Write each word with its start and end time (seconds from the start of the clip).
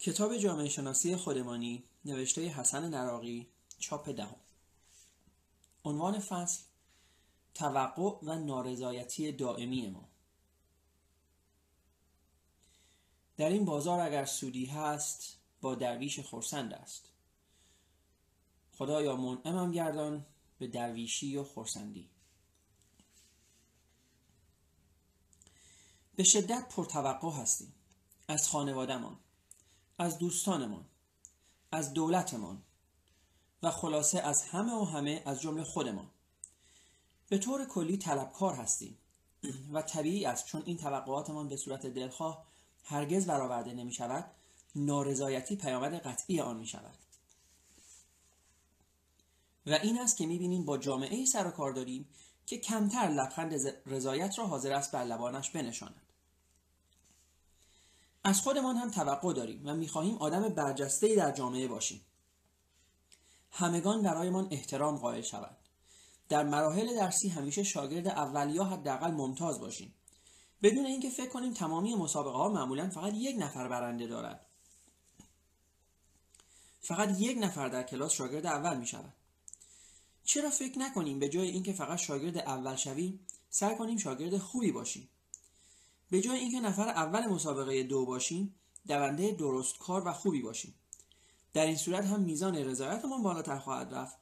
کتاب 0.00 0.36
جامعه 0.36 0.68
شناسی 0.68 1.16
خودمانی 1.16 1.84
نوشته 2.04 2.48
حسن 2.48 2.88
نراقی 2.88 3.48
چاپ 3.78 4.08
دهم. 4.08 4.40
عنوان 5.84 6.18
فصل 6.18 6.62
توقع 7.54 8.18
و 8.22 8.38
نارضایتی 8.38 9.32
دائمی 9.32 9.88
ما. 9.88 10.08
در 13.36 13.48
این 13.48 13.64
بازار 13.64 14.00
اگر 14.00 14.24
سودی 14.24 14.66
هست 14.66 15.36
با 15.60 15.74
درویش 15.74 16.20
خورسند 16.20 16.72
است. 16.72 17.08
خدایا 18.72 19.16
منعمم 19.16 19.72
گردان 19.72 20.26
به 20.58 20.66
درویشی 20.66 21.36
و 21.36 21.44
خورسندی 21.44 22.10
به 26.16 26.24
شدت 26.24 26.68
پرتوقع 26.68 27.30
هستیم 27.30 27.74
از 28.28 28.48
خانوادهمان. 28.48 29.18
از 30.00 30.18
دوستانمان 30.18 30.84
از 31.72 31.92
دولتمان 31.92 32.62
و 33.62 33.70
خلاصه 33.70 34.20
از 34.20 34.42
همه 34.42 34.72
و 34.72 34.84
همه 34.84 35.22
از 35.26 35.40
جمله 35.40 35.64
خودمان. 35.64 36.10
به 37.28 37.38
طور 37.38 37.64
کلی 37.64 37.96
طلبکار 37.96 38.54
هستیم 38.54 38.98
و 39.72 39.82
طبیعی 39.82 40.26
است 40.26 40.46
چون 40.46 40.62
این 40.66 40.76
توقعاتمان 40.76 41.48
به 41.48 41.56
صورت 41.56 41.86
دلخواه 41.86 42.46
هرگز 42.84 43.26
برآورده 43.26 43.72
نمی 43.72 43.92
شود 43.92 44.30
نارضایتی 44.76 45.56
پیامد 45.56 45.94
قطعی 45.94 46.40
آن 46.40 46.56
می 46.56 46.66
شود 46.66 46.98
و 49.66 49.72
این 49.72 50.00
است 50.00 50.16
که 50.16 50.26
می 50.26 50.38
بینیم 50.38 50.64
با 50.64 50.78
جامعه 50.78 51.24
سر 51.24 51.46
و 51.46 51.50
کار 51.50 51.72
داریم 51.72 52.08
که 52.46 52.58
کمتر 52.58 53.08
لبخند 53.08 53.54
رضایت 53.86 54.38
را 54.38 54.46
حاضر 54.46 54.72
است 54.72 54.92
بر 54.92 55.04
لبانش 55.04 55.50
بنشاند. 55.50 56.09
از 58.24 58.40
خودمان 58.40 58.76
هم 58.76 58.90
توقع 58.90 59.32
داریم 59.32 59.62
و 59.64 59.74
می‌خواهیم 59.74 60.16
آدم 60.16 60.48
برجسته 60.48 61.16
در 61.16 61.32
جامعه 61.32 61.68
باشیم. 61.68 62.00
همگان 63.50 64.02
برایمان 64.02 64.48
احترام 64.50 64.96
قائل 64.96 65.22
شوند. 65.22 65.56
در 66.28 66.44
مراحل 66.44 66.96
درسی 66.96 67.28
همیشه 67.28 67.62
شاگرد 67.62 68.08
اول 68.08 68.54
یا 68.54 68.64
حداقل 68.64 69.10
ممتاز 69.10 69.60
باشیم. 69.60 69.94
بدون 70.62 70.86
اینکه 70.86 71.10
فکر 71.10 71.28
کنیم 71.28 71.52
تمامی 71.52 71.94
مسابقه 71.94 72.36
ها 72.36 72.48
معمولا 72.48 72.90
فقط 72.90 73.12
یک 73.14 73.36
نفر 73.38 73.68
برنده 73.68 74.06
دارد. 74.06 74.46
فقط 76.80 77.20
یک 77.20 77.38
نفر 77.38 77.68
در 77.68 77.82
کلاس 77.82 78.12
شاگرد 78.12 78.46
اول 78.46 78.76
می 78.76 78.86
شود 78.86 79.12
چرا 80.24 80.50
فکر 80.50 80.78
نکنیم 80.78 81.18
به 81.18 81.28
جای 81.28 81.48
اینکه 81.48 81.72
فقط 81.72 81.98
شاگرد 81.98 82.38
اول 82.38 82.76
شویم 82.76 83.26
سعی 83.50 83.76
کنیم 83.76 83.98
شاگرد 83.98 84.38
خوبی 84.38 84.72
باشیم؟ 84.72 85.08
به 86.10 86.20
جای 86.20 86.38
اینکه 86.38 86.60
نفر 86.60 86.88
اول 86.88 87.26
مسابقه 87.26 87.82
دو 87.82 88.06
باشیم 88.06 88.54
دونده 88.86 89.32
درست 89.32 89.78
کار 89.78 90.08
و 90.08 90.12
خوبی 90.12 90.42
باشیم. 90.42 90.74
در 91.52 91.66
این 91.66 91.76
صورت 91.76 92.04
هم 92.04 92.20
میزان 92.20 92.56
رضایتمان 92.56 93.22
بالاتر 93.22 93.58
خواهد 93.58 93.94
رفت. 93.94 94.16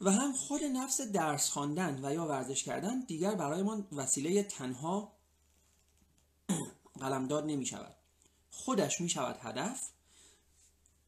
و 0.00 0.10
هم 0.10 0.32
خود 0.32 0.64
نفس 0.64 1.00
درس 1.00 1.50
خواندن 1.50 2.04
و 2.04 2.14
یا 2.14 2.26
ورزش 2.26 2.64
کردن 2.64 3.00
دیگر 3.00 3.34
برایمان 3.34 3.88
وسیله 3.92 4.42
تنها 4.42 5.12
قلمداد 7.00 7.44
نمی 7.44 7.66
شود 7.66 7.94
خودش 8.50 9.00
می 9.00 9.08
شود 9.08 9.38
هدف 9.40 9.90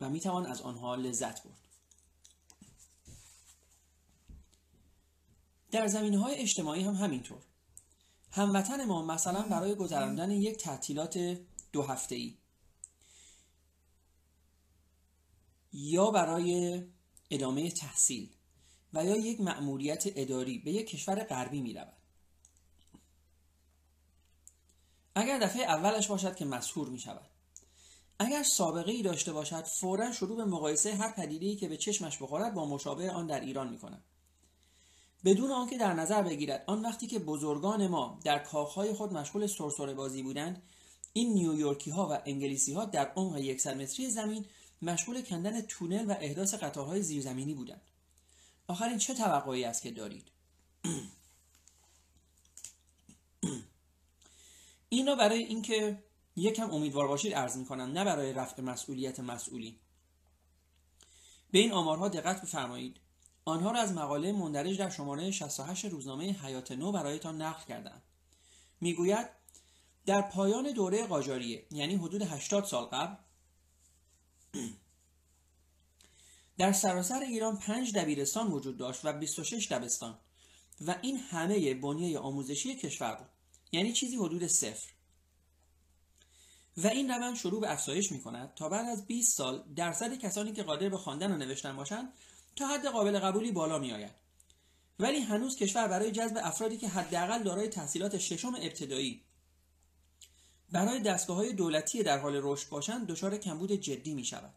و 0.01 0.11
می 0.11 0.21
توان 0.21 0.47
از 0.47 0.61
آنها 0.61 0.95
لذت 0.95 1.45
برد. 1.45 1.67
در 5.71 5.87
زمینه 5.87 6.19
های 6.19 6.35
اجتماعی 6.35 6.83
هم 6.83 6.95
همینطور. 6.95 7.43
هموطن 8.37 8.85
ما 8.85 9.03
مثلا 9.03 9.43
برای 9.43 9.75
گذراندن 9.75 10.31
یک 10.31 10.57
تعطیلات 10.57 11.39
دو 11.73 11.83
هفته 11.83 12.15
ای 12.15 12.39
یا 15.73 16.11
برای 16.11 16.83
ادامه 17.31 17.71
تحصیل 17.71 18.31
و 18.93 19.05
یا 19.05 19.17
یک 19.17 19.41
مأموریت 19.41 20.05
اداری 20.07 20.59
به 20.59 20.73
یک 20.73 20.87
کشور 20.87 21.25
غربی 21.25 21.61
می 21.61 21.75
رود. 21.75 21.97
اگر 25.15 25.39
دفعه 25.39 25.63
اولش 25.63 26.07
باشد 26.07 26.37
که 26.37 26.45
مسهور 26.45 26.89
می 26.89 26.99
شود 26.99 27.31
اگر 28.19 28.43
سابقه 28.43 28.93
ای 28.93 29.03
داشته 29.03 29.33
باشد 29.33 29.65
فورا 29.65 30.13
شروع 30.13 30.37
به 30.37 30.45
مقایسه 30.45 30.95
هر 30.95 31.13
پدیده‌ای 31.13 31.57
که 31.57 31.69
به 31.69 31.77
چشمش 31.77 32.23
بخورد 32.23 32.55
با 32.55 32.67
مشابه 32.67 33.11
آن 33.11 33.27
در 33.27 33.41
ایران 33.41 33.69
می 33.69 33.79
کند 33.79 34.05
بدون 35.27 35.51
آنکه 35.51 35.79
در 35.79 35.93
نظر 35.93 36.23
بگیرد 36.23 36.65
آن 36.67 36.83
وقتی 36.83 37.07
که 37.07 37.19
بزرگان 37.19 37.87
ما 37.87 38.21
در 38.25 38.39
کاخهای 38.39 38.93
خود 38.93 39.13
مشغول 39.13 39.47
سرسره 39.47 39.95
بازی 39.95 40.23
بودند 40.23 40.63
این 41.13 41.35
نیویورکی 41.35 41.91
ها 41.91 42.09
و 42.09 42.19
انگلیسی 42.27 42.73
ها 42.73 42.85
در 42.85 43.13
عمق 43.17 43.57
100 43.57 43.77
متری 43.77 44.11
زمین 44.11 44.47
مشغول 44.83 45.23
کندن 45.23 45.61
تونل 45.61 46.11
و 46.11 46.15
احداث 46.21 46.55
قطارهای 46.55 47.03
زیرزمینی 47.03 47.55
بودند. 47.55 47.81
آخرین 48.69 48.99
چه 48.99 49.15
توقعی 49.15 49.65
است 49.65 49.83
که 49.83 49.91
دارید؟ 49.91 50.29
این 54.89 55.07
را 55.07 55.15
برای 55.15 55.43
اینکه 55.43 56.03
یکم 56.37 56.71
امیدوار 56.71 57.09
باشید 57.09 57.35
عرض 57.35 57.65
کنم 57.65 57.93
نه 57.93 58.05
برای 58.05 58.33
رفع 58.33 58.63
مسئولیت 58.63 59.21
مسئولی. 59.21 59.79
به 61.51 61.59
این 61.59 61.73
آمارها 61.73 62.09
دقت 62.09 62.43
بفرمایید. 62.43 63.06
آنها 63.49 63.71
را 63.71 63.81
از 63.81 63.93
مقاله 63.93 64.33
مندرج 64.33 64.79
در 64.79 64.91
شماره 64.91 65.31
68 65.31 65.85
روزنامه 65.85 66.33
حیات 66.33 66.73
نو 66.73 66.93
برایتان 66.93 67.43
نقل 67.43 67.65
کردم 67.65 68.03
می‌گوید 68.81 69.29
در 70.07 70.23
پایان 70.23 70.73
دوره 70.73 71.07
قاجاریه 71.07 71.67
یعنی 71.71 71.97
حدود 71.97 72.23
80 72.23 72.65
سال 72.65 72.85
قبل 72.85 73.17
در 76.59 76.73
سراسر 76.73 77.21
ایران 77.21 77.59
پنج 77.59 77.93
دبیرستان 77.93 78.47
وجود 78.47 78.77
داشت 78.77 79.05
و 79.05 79.13
26 79.13 79.73
دبستان 79.73 80.19
و 80.81 80.95
این 81.03 81.17
همه 81.17 81.75
بنیه 81.75 82.19
آموزشی 82.19 82.77
کشور 82.77 83.15
بود 83.15 83.29
یعنی 83.73 83.93
چیزی 83.93 84.17
حدود 84.17 84.47
صفر. 84.47 84.93
و 86.77 86.87
این 86.87 87.11
روند 87.11 87.37
شروع 87.37 87.61
به 87.61 87.73
افزایش 87.73 88.13
می 88.13 88.21
کند 88.21 88.55
تا 88.55 88.69
بعد 88.69 88.87
از 88.89 89.07
20 89.07 89.37
سال 89.37 89.65
درصد 89.77 90.15
کسانی 90.19 90.53
که 90.53 90.63
قادر 90.63 90.89
به 90.89 90.99
خواندن 90.99 91.33
و 91.33 91.37
نوشتن 91.37 91.77
باشند 91.77 92.13
تا 92.57 92.67
حد 92.67 92.87
قابل 92.87 93.19
قبولی 93.19 93.53
بالا 93.53 93.79
می 93.79 93.93
آید. 93.93 94.13
ولی 94.99 95.21
هنوز 95.21 95.57
کشور 95.57 95.89
برای 95.89 96.13
جذب 96.13 96.39
افرادی 96.43 96.77
که 96.77 96.89
حداقل 96.89 97.43
دارای 97.43 97.69
تحصیلات 97.69 98.19
ششم 98.19 98.55
ابتدایی 98.55 99.23
برای 100.73 101.01
دستگاه 101.01 101.37
های 101.37 101.53
دولتی 101.53 102.03
در 102.03 102.19
حال 102.19 102.41
رشد 102.43 102.69
باشند 102.69 103.07
دچار 103.07 103.37
کمبود 103.37 103.73
جدی 103.73 104.15
می 104.15 104.25
شود. 104.25 104.55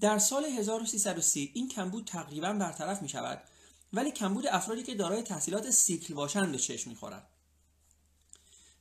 در 0.00 0.18
سال 0.18 0.44
1330 0.44 1.50
این 1.54 1.68
کمبود 1.68 2.04
تقریبا 2.06 2.52
برطرف 2.52 3.02
می 3.02 3.08
شود 3.08 3.42
ولی 3.92 4.10
کمبود 4.10 4.46
افرادی 4.46 4.82
که 4.82 4.94
دارای 4.94 5.22
تحصیلات 5.22 5.70
سیکل 5.70 6.14
باشند 6.14 6.52
به 6.52 6.58
چشم 6.58 6.90
می 6.90 6.96
خورد. 6.96 7.28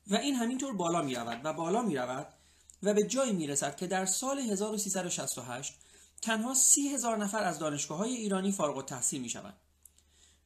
و 0.07 0.15
این 0.15 0.35
همینطور 0.35 0.73
بالا 0.73 1.01
می 1.01 1.15
رود 1.15 1.41
و 1.43 1.53
بالا 1.53 1.81
می 1.81 1.95
رود 1.95 2.27
و 2.83 2.93
به 2.93 3.03
جایی 3.03 3.33
می 3.33 3.47
رسد 3.47 3.75
که 3.75 3.87
در 3.87 4.05
سال 4.05 4.39
1368 4.39 5.73
تنها 6.21 6.53
سی 6.53 6.87
هزار 6.87 7.17
نفر 7.17 7.43
از 7.43 7.59
دانشگاه 7.59 7.97
های 7.97 8.13
ایرانی 8.13 8.51
فارغ 8.51 8.77
التحصیل 8.77 9.21
می 9.21 9.29
شوند 9.29 9.57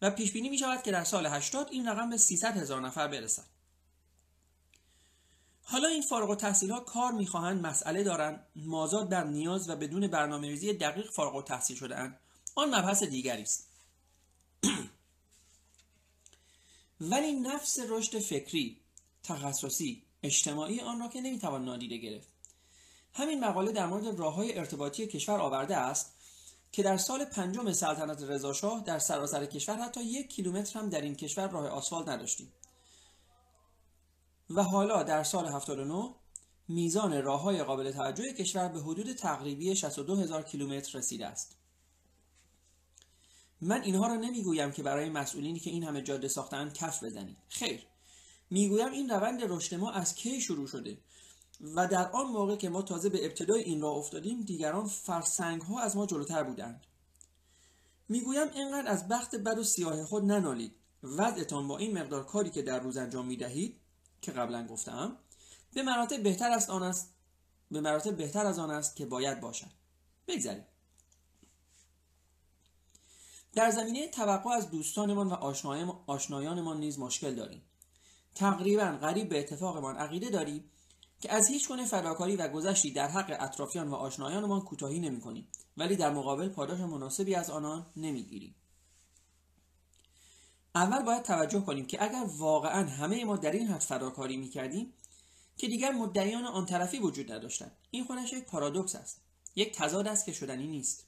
و 0.01 0.11
پیش 0.11 0.31
بینی 0.31 0.49
می 0.49 0.57
شود 0.57 0.83
که 0.83 0.91
در 0.91 1.03
سال 1.03 1.25
80 1.25 1.67
این 1.71 1.87
رقم 1.87 2.09
به 2.09 2.17
300 2.17 2.57
هزار 2.57 2.81
نفر 2.81 3.07
برسد. 3.07 3.45
حالا 5.63 5.87
این 5.87 6.01
فارغ 6.01 6.29
التحصیل 6.29 6.71
ها 6.71 6.79
کار 6.79 7.11
می‌خواهند 7.11 7.65
مسئله 7.65 8.03
دارند 8.03 8.47
مازاد 8.55 9.09
بر 9.09 9.23
نیاز 9.23 9.69
و 9.69 9.75
بدون 9.75 10.07
برنامه 10.07 10.47
ریزی 10.47 10.73
دقیق 10.73 11.11
فارغ 11.11 11.35
التحصیل 11.35 11.77
شده 11.77 11.95
آن 12.55 12.75
مبحث 12.75 13.03
دیگری 13.03 13.41
است. 13.41 13.67
ولی 17.11 17.33
نفس 17.33 17.79
رشد 17.89 18.19
فکری 18.19 18.77
تخصصی 19.23 20.03
اجتماعی 20.23 20.79
آن 20.79 20.99
را 20.99 21.07
که 21.07 21.21
نمی‌توان 21.21 21.65
نادیده 21.65 21.97
گرفت. 21.97 22.27
همین 23.13 23.45
مقاله 23.45 23.71
در 23.71 23.87
مورد 23.87 24.19
راه 24.19 24.33
های 24.35 24.57
ارتباطی 24.57 25.07
کشور 25.07 25.39
آورده 25.39 25.77
است 25.77 26.13
که 26.71 26.83
در 26.83 26.97
سال 26.97 27.25
پنجم 27.25 27.73
سلطنت 27.73 28.23
رضاشاه 28.23 28.83
در 28.83 28.99
سراسر 28.99 29.45
کشور 29.45 29.75
حتی 29.75 30.03
یک 30.03 30.29
کیلومتر 30.29 30.79
هم 30.79 30.89
در 30.89 31.01
این 31.01 31.15
کشور 31.15 31.47
راه 31.47 31.67
آسفالت 31.67 32.09
نداشتیم. 32.09 32.53
و 34.49 34.63
حالا 34.63 35.03
در 35.03 35.23
سال 35.23 35.47
79 35.47 36.15
میزان 36.67 37.23
راه 37.23 37.41
های 37.41 37.63
قابل 37.63 37.91
توجه 37.91 38.33
کشور 38.33 38.67
به 38.67 38.79
حدود 38.79 39.13
تقریبی 39.13 39.75
62 39.75 40.15
هزار 40.15 40.43
کیلومتر 40.43 40.97
رسیده 40.97 41.27
است. 41.27 41.55
من 43.61 43.81
اینها 43.81 44.07
را 44.07 44.15
نمی‌گویم 44.15 44.71
که 44.71 44.83
برای 44.83 45.09
مسئولینی 45.09 45.59
که 45.59 45.69
این 45.69 45.83
همه 45.83 46.01
جاده 46.01 46.27
ساختن 46.27 46.69
کف 46.69 47.03
بزنید. 47.03 47.37
خیر 47.47 47.85
می‌گویم 48.49 48.91
این 48.91 49.09
روند 49.09 49.41
رشد 49.43 49.75
ما 49.75 49.91
از 49.91 50.15
کی 50.15 50.41
شروع 50.41 50.67
شده؟ 50.67 50.97
و 51.61 51.87
در 51.87 52.11
آن 52.11 52.27
موقع 52.27 52.55
که 52.55 52.69
ما 52.69 52.81
تازه 52.81 53.09
به 53.09 53.25
ابتدای 53.25 53.63
این 53.63 53.81
راه 53.81 53.97
افتادیم 53.97 54.41
دیگران 54.41 54.87
فرسنگ 54.87 55.61
ها 55.61 55.79
از 55.79 55.97
ما 55.97 56.05
جلوتر 56.05 56.43
بودند. 56.43 56.85
می‌گویم 58.09 58.47
اینقدر 58.53 58.91
از 58.91 59.07
بخت 59.07 59.35
بد 59.35 59.57
و 59.57 59.63
سیاه 59.63 60.05
خود 60.05 60.23
ننالید. 60.23 60.75
وضعتان 61.03 61.67
با 61.67 61.77
این 61.77 61.97
مقدار 61.97 62.25
کاری 62.25 62.49
که 62.49 62.61
در 62.61 62.79
روز 62.79 62.97
انجام 62.97 63.25
می 63.25 63.37
دهید 63.37 63.79
که 64.21 64.31
قبلا 64.31 64.67
گفتم 64.67 65.17
به 65.73 65.83
مراتب 65.83 66.23
بهتر 66.23 66.51
است 66.51 66.69
آن 66.69 66.83
است 66.83 67.13
به 67.71 67.81
مراتب 67.81 68.17
بهتر 68.17 68.45
از 68.45 68.59
آن 68.59 68.71
است 68.71 68.95
که 68.95 69.05
باید 69.05 69.39
باشد. 69.39 69.71
بگذاریم. 70.27 70.65
در 73.53 73.71
زمینه 73.71 74.07
توقع 74.07 74.49
از 74.49 74.69
دوستانمان 74.69 75.27
و 75.27 75.33
آشنایانمان 76.07 76.79
نیز 76.79 76.99
مشکل 76.99 77.35
داریم. 77.35 77.61
تقریبا 78.35 78.97
قریب 79.01 79.29
به 79.29 79.39
اتفاقمان 79.39 79.97
عقیده 79.97 80.29
داریم 80.29 80.71
که 81.21 81.33
از 81.33 81.47
هیچ 81.47 81.67
گونه 81.67 81.85
فداکاری 81.85 82.35
و 82.35 82.47
گذشتی 82.47 82.91
در 82.91 83.07
حق 83.07 83.37
اطرافیان 83.39 83.87
و 83.87 83.95
آشنایانمان 83.95 84.61
کوتاهی 84.61 84.99
نمی‌کنیم 84.99 85.47
ولی 85.77 85.95
در 85.95 86.13
مقابل 86.13 86.49
پاداش 86.49 86.79
مناسبی 86.79 87.35
از 87.35 87.49
آنان 87.49 87.85
نمی‌گیریم. 87.95 88.55
اول 90.75 91.03
باید 91.03 91.23
توجه 91.23 91.59
کنیم 91.59 91.85
که 91.85 92.03
اگر 92.03 92.25
واقعا 92.37 92.89
همه 92.89 93.25
ما 93.25 93.37
در 93.37 93.51
این 93.51 93.67
حد 93.67 93.81
فداکاری 93.81 94.37
می‌کردیم 94.37 94.93
که 95.57 95.67
دیگر 95.67 95.91
مدعیان 95.91 96.45
آن 96.45 96.65
طرفی 96.65 96.99
وجود 96.99 97.31
نداشتند. 97.31 97.71
این 97.91 98.03
خودش 98.03 98.33
یک 98.33 98.45
پارادوکس 98.45 98.95
است. 98.95 99.21
یک 99.55 99.75
تضاد 99.75 100.07
است 100.07 100.25
که 100.25 100.33
شدنی 100.33 100.67
نیست. 100.67 101.05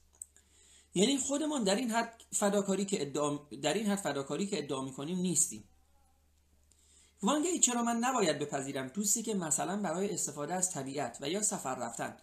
یعنی 0.96 1.18
خودمان 1.18 1.64
در 1.64 1.76
این 1.76 1.92
حد 1.92 2.22
فداکاری 2.32 2.86
که 2.86 3.02
ادعا 3.02 3.38
در 3.62 3.74
این 3.74 3.88
حد 3.88 4.00
فداکاری 4.00 4.48
که 4.48 4.58
ادعا 4.58 4.82
می‌کنیم 4.82 5.18
نیستیم. 5.20 5.64
وانگهی 7.24 7.60
چرا 7.60 7.84
من 7.84 7.98
نباید 7.98 8.40
بپذیرم 8.40 8.88
دوستی 8.88 9.24
که 9.24 9.34
مثلا 9.34 9.78
برای 9.78 10.14
استفاده 10.14 10.54
از 10.54 10.72
طبیعت 10.72 11.18
و 11.22 11.30
یا 11.30 11.42
سفر 11.42 11.76
رفتن 11.76 12.18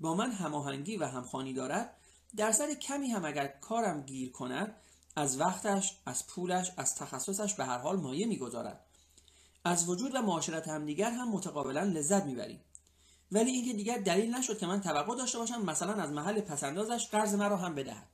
با 0.00 0.14
من 0.14 0.32
هماهنگی 0.32 0.96
و 0.96 1.06
همخوانی 1.06 1.52
دارد 1.52 1.96
درصد 2.36 2.72
کمی 2.72 3.10
هم 3.10 3.24
اگر 3.24 3.46
کارم 3.46 4.00
گیر 4.02 4.32
کند 4.32 4.76
از 5.16 5.40
وقتش 5.40 5.98
از 6.06 6.26
پولش 6.26 6.72
از 6.76 6.94
تخصصش 6.94 7.54
به 7.54 7.64
هر 7.64 7.78
حال 7.78 7.96
مایه 7.96 8.26
می‌گذارد. 8.26 8.80
از 9.64 9.88
وجود 9.88 10.14
و 10.14 10.22
معاشرت 10.22 10.68
همدیگر 10.68 11.10
هم 11.10 11.30
متقابلا 11.30 11.82
لذت 11.82 12.24
می‌بریم. 12.24 12.60
ولی 13.32 13.50
اینکه 13.50 13.72
دیگر 13.72 13.98
دلیل 13.98 14.34
نشد 14.34 14.58
که 14.58 14.66
من 14.66 14.80
توقع 14.80 15.16
داشته 15.16 15.38
باشم 15.38 15.62
مثلا 15.62 15.92
از 15.92 16.10
محل 16.10 16.40
پسندازش 16.40 17.08
قرض 17.12 17.34
مرا 17.34 17.56
هم 17.56 17.74
بدهد. 17.74 18.08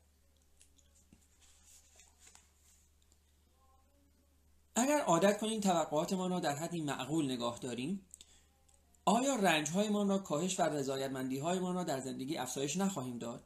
اگر 4.80 5.00
عادت 5.00 5.38
کنیم 5.38 5.60
توقعاتمان 5.60 6.30
را 6.30 6.40
در 6.40 6.56
حدی 6.56 6.80
معقول 6.80 7.24
نگاه 7.32 7.58
داریم 7.58 8.06
آیا 9.04 9.36
رنجهایمان 9.36 10.08
را 10.08 10.18
کاهش 10.18 10.60
و 10.60 10.62
رضایتمندیهایمان 10.62 11.74
را 11.74 11.84
در 11.84 12.00
زندگی 12.00 12.36
افزایش 12.36 12.76
نخواهیم 12.76 13.18
داد؟ 13.18 13.44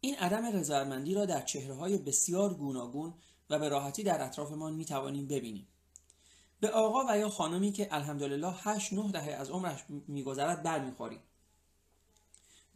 این 0.00 0.14
عدم 0.14 0.46
رضایتمندی 0.46 1.14
را 1.14 1.26
در 1.26 1.42
چهره 1.42 1.74
های 1.74 1.98
بسیار 1.98 2.54
گوناگون 2.54 3.14
و 3.50 3.58
به 3.58 3.68
راحتی 3.68 4.02
در 4.02 4.24
اطرافمان 4.24 4.74
می 4.74 4.84
توانیم 4.84 5.26
ببینیم. 5.26 5.68
به 6.60 6.70
آقا 6.70 7.04
و 7.08 7.18
یا 7.18 7.28
خانمی 7.28 7.72
که 7.72 7.88
الحمدلله 7.90 8.50
هشت 8.50 8.92
نه 8.92 9.12
دهه 9.12 9.30
از 9.30 9.50
عمرش 9.50 9.84
میگذرد 9.88 10.62
برمیخوریم. 10.62 11.20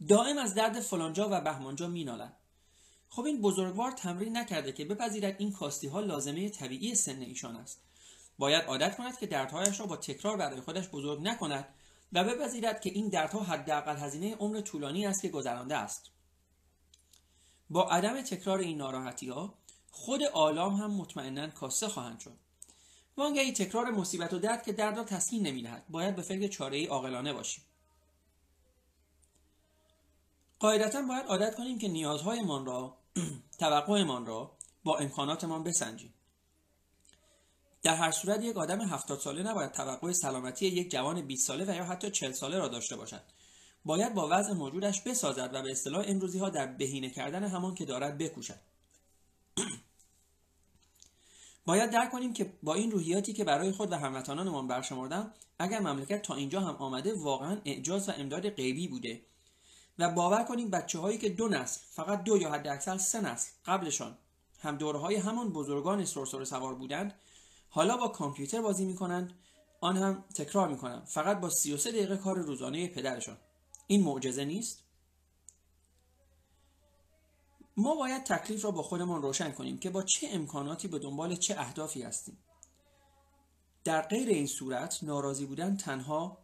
دائم 0.07 0.37
از 0.37 0.53
درد 0.53 0.79
فلانجا 0.79 1.29
و 1.31 1.41
بهمانجا 1.41 1.87
مینالد. 1.87 2.37
خب 3.13 3.25
این 3.25 3.41
بزرگوار 3.41 3.91
تمرین 3.91 4.37
نکرده 4.37 4.71
که 4.71 4.85
بپذیرد 4.85 5.35
این 5.39 5.51
کاستی 5.51 5.87
ها 5.87 5.99
لازمه 5.99 6.49
طبیعی 6.49 6.95
سن 6.95 7.21
ایشان 7.21 7.55
است. 7.55 7.81
باید 8.37 8.65
عادت 8.65 8.97
کند 8.97 9.17
که 9.17 9.27
دردهایش 9.27 9.79
را 9.79 9.85
با 9.85 9.97
تکرار 9.97 10.37
برای 10.37 10.61
خودش 10.61 10.89
بزرگ 10.89 11.21
نکند 11.21 11.67
و 12.13 12.23
بپذیرد 12.23 12.81
که 12.81 12.89
این 12.89 13.09
دردها 13.09 13.39
حداقل 13.39 13.95
هزینه 13.95 14.35
عمر 14.35 14.61
طولانی 14.61 15.05
است 15.05 15.21
که 15.21 15.29
گذرانده 15.29 15.77
است. 15.77 16.09
با 17.69 17.89
عدم 17.89 18.21
تکرار 18.21 18.59
این 18.59 18.77
ناراحتی 18.77 19.29
ها 19.29 19.53
خود 19.91 20.23
آلام 20.23 20.75
هم 20.75 20.91
مطمئنا 20.91 21.47
کاسته 21.47 21.87
خواهند 21.87 22.19
شد. 22.19 22.37
وانگهی 23.17 23.53
تکرار 23.53 23.91
مصیبت 23.91 24.33
و 24.33 24.39
درد 24.39 24.63
که 24.63 24.73
درد 24.73 24.97
را 24.97 25.03
تسکین 25.03 25.47
نمی‌دهد 25.47 25.85
باید 25.89 26.15
به 26.15 26.21
فکر 26.21 26.47
چاره 26.47 26.77
ای 26.77 26.85
عاقلانه 26.85 27.33
باشیم. 27.33 27.63
قاعدتا 30.59 31.01
باید 31.01 31.25
عادت 31.25 31.55
کنیم 31.55 31.77
که 31.77 31.87
نیازهایمان 31.87 32.65
را 32.65 33.00
توقعمان 33.59 34.25
را 34.25 34.51
با 34.83 34.97
امکاناتمان 34.97 35.63
بسنجیم. 35.63 36.13
در 37.83 37.95
هر 37.95 38.11
صورت 38.11 38.43
یک 38.43 38.57
آدم 38.57 38.81
هفتاد 38.81 39.19
ساله 39.19 39.43
نباید 39.43 39.71
توقع 39.71 40.11
سلامتی 40.11 40.67
یک 40.67 40.91
جوان 40.91 41.21
20 41.21 41.47
ساله 41.47 41.65
و 41.65 41.75
یا 41.75 41.83
حتی 41.83 42.11
40 42.11 42.31
ساله 42.31 42.57
را 42.57 42.67
داشته 42.67 42.95
باشد. 42.95 43.21
باید 43.85 44.13
با 44.13 44.27
وضع 44.31 44.53
موجودش 44.53 45.01
بسازد 45.01 45.49
و 45.53 45.61
به 45.61 45.71
اصطلاح 45.71 46.05
امروزی 46.07 46.39
ها 46.39 46.49
در 46.49 46.67
بهینه 46.67 47.09
کردن 47.09 47.43
همان 47.43 47.75
که 47.75 47.85
دارد 47.85 48.17
بکوشد. 48.17 48.59
باید 51.65 51.89
درک 51.89 52.11
کنیم 52.11 52.33
که 52.33 52.53
با 52.63 52.73
این 52.73 52.91
روحیاتی 52.91 53.33
که 53.33 53.43
برای 53.43 53.71
خود 53.71 53.91
و 53.91 53.95
هموطنانمان 53.95 54.67
برشمردم 54.67 55.33
اگر 55.59 55.79
مملکت 55.79 56.21
تا 56.21 56.35
اینجا 56.35 56.59
هم 56.59 56.75
آمده 56.75 57.13
واقعا 57.13 57.61
اعجاز 57.65 58.09
و 58.09 58.11
امداد 58.11 58.49
غیبی 58.49 58.87
بوده. 58.87 59.21
و 59.99 60.09
باور 60.09 60.43
کنیم 60.43 60.69
بچه 60.69 60.99
هایی 60.99 61.17
که 61.17 61.29
دو 61.29 61.47
نسل 61.47 61.81
فقط 61.89 62.23
دو 62.23 62.37
یا 62.37 62.51
حداکثر 62.51 62.97
سه 62.97 63.21
نسل 63.21 63.49
قبلشان 63.65 64.17
هم 64.59 64.77
دوره 64.77 64.99
های 64.99 65.15
همان 65.15 65.49
بزرگان 65.49 66.05
سرسر 66.05 66.43
سوار 66.43 66.75
بودند 66.75 67.13
حالا 67.69 67.97
با 67.97 68.07
کامپیوتر 68.07 68.61
بازی 68.61 68.85
می‌کنند 68.85 69.33
آن 69.81 69.97
هم 69.97 70.23
تکرار 70.35 70.67
می‌کنند 70.67 71.05
فقط 71.05 71.39
با 71.39 71.49
33 71.49 71.91
دقیقه 71.91 72.17
کار 72.17 72.37
روزانه 72.37 72.87
پدرشان. 72.87 73.37
این 73.87 74.03
معجزه 74.03 74.45
نیست؟ 74.45 74.83
ما 77.77 77.95
باید 77.95 78.23
تکلیف 78.23 78.65
را 78.65 78.71
با 78.71 78.83
خودمان 78.83 79.21
روشن 79.21 79.51
کنیم 79.51 79.77
که 79.77 79.89
با 79.89 80.03
چه 80.03 80.27
امکاناتی 80.31 80.87
به 80.87 80.99
دنبال 80.99 81.35
چه 81.35 81.59
اهدافی 81.59 82.01
هستیم. 82.01 82.37
در 83.83 84.01
غیر 84.01 84.29
این 84.29 84.47
صورت 84.47 85.03
ناراضی 85.03 85.45
بودن 85.45 85.77
تنها 85.77 86.37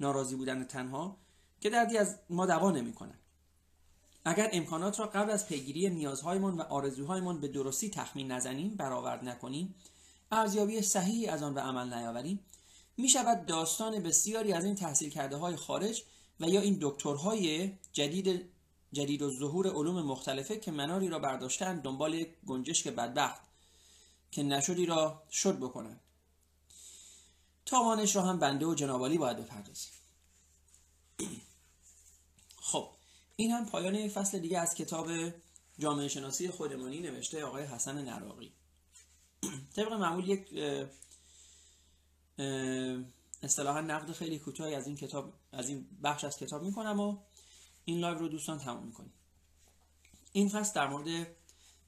ناراضی 0.00 0.36
بودن 0.36 0.64
تنها 0.64 1.16
که 1.64 1.70
دردی 1.70 1.98
از 1.98 2.18
ما 2.30 2.46
دوا 2.46 2.70
نمی‌کنه. 2.70 3.14
اگر 4.24 4.48
امکانات 4.52 5.00
را 5.00 5.06
قبل 5.06 5.30
از 5.30 5.46
پیگیری 5.48 5.90
نیازهایمان 5.90 6.56
و 6.56 6.62
آرزوهایمان 6.62 7.40
به 7.40 7.48
درستی 7.48 7.90
تخمین 7.90 8.32
نزنیم 8.32 8.74
برآورد 8.76 9.24
نکنیم 9.28 9.74
ارزیابی 10.32 10.82
صحیحی 10.82 11.26
از 11.26 11.42
آن 11.42 11.54
به 11.54 11.60
عمل 11.60 11.94
نیاوریم 11.94 12.40
می 12.96 13.08
شود 13.08 13.46
داستان 13.46 14.02
بسیاری 14.02 14.52
از 14.52 14.64
این 14.64 14.74
تحصیل 14.74 15.10
کرده 15.10 15.36
های 15.36 15.56
خارج 15.56 16.02
و 16.40 16.48
یا 16.48 16.60
این 16.60 16.78
دکترهای 16.80 17.72
جدید 17.92 18.50
جدید 18.92 19.22
و 19.22 19.30
ظهور 19.30 19.68
علوم 19.68 20.02
مختلفه 20.02 20.56
که 20.56 20.70
مناری 20.70 21.08
را 21.08 21.18
برداشتن 21.18 21.80
دنبال 21.80 22.14
یک 22.14 22.28
گنجشک 22.46 22.88
بدبخت 22.88 23.42
که 24.30 24.42
نشدی 24.42 24.86
را 24.86 25.22
شد 25.30 25.58
بکنن 25.58 26.00
تاوانش 27.66 28.16
را 28.16 28.22
هم 28.22 28.38
بنده 28.38 28.66
و 28.66 28.74
جنابالی 28.74 29.18
باید 29.18 29.36
بپردازیم. 29.36 29.92
خب 32.64 32.88
این 33.36 33.50
هم 33.50 33.66
پایان 33.66 34.08
فصل 34.08 34.38
دیگه 34.38 34.58
از 34.58 34.74
کتاب 34.74 35.08
جامعه 35.78 36.08
شناسی 36.08 36.48
خودمانی 36.48 37.00
نوشته 37.00 37.44
آقای 37.44 37.64
حسن 37.64 38.04
نراقی. 38.04 38.52
طبق 39.76 39.92
معمول 39.92 40.28
یک 40.28 40.48
اصطلاحا 43.42 43.80
نقد 43.80 44.12
خیلی 44.12 44.38
کوتاهی 44.38 44.74
از 44.74 44.86
این 44.86 44.96
کتاب 44.96 45.32
از 45.52 45.68
این 45.68 45.86
بخش 46.02 46.24
از 46.24 46.36
کتاب 46.36 46.62
می‌کنم 46.62 47.00
و 47.00 47.16
این 47.84 47.98
live 47.98 48.18
رو 48.18 48.28
دوستان 48.28 48.58
تمام 48.58 48.86
می‌کنیم. 48.86 49.12
این 50.32 50.48
فصل 50.48 50.74
در 50.74 50.86
مورد 50.86 51.26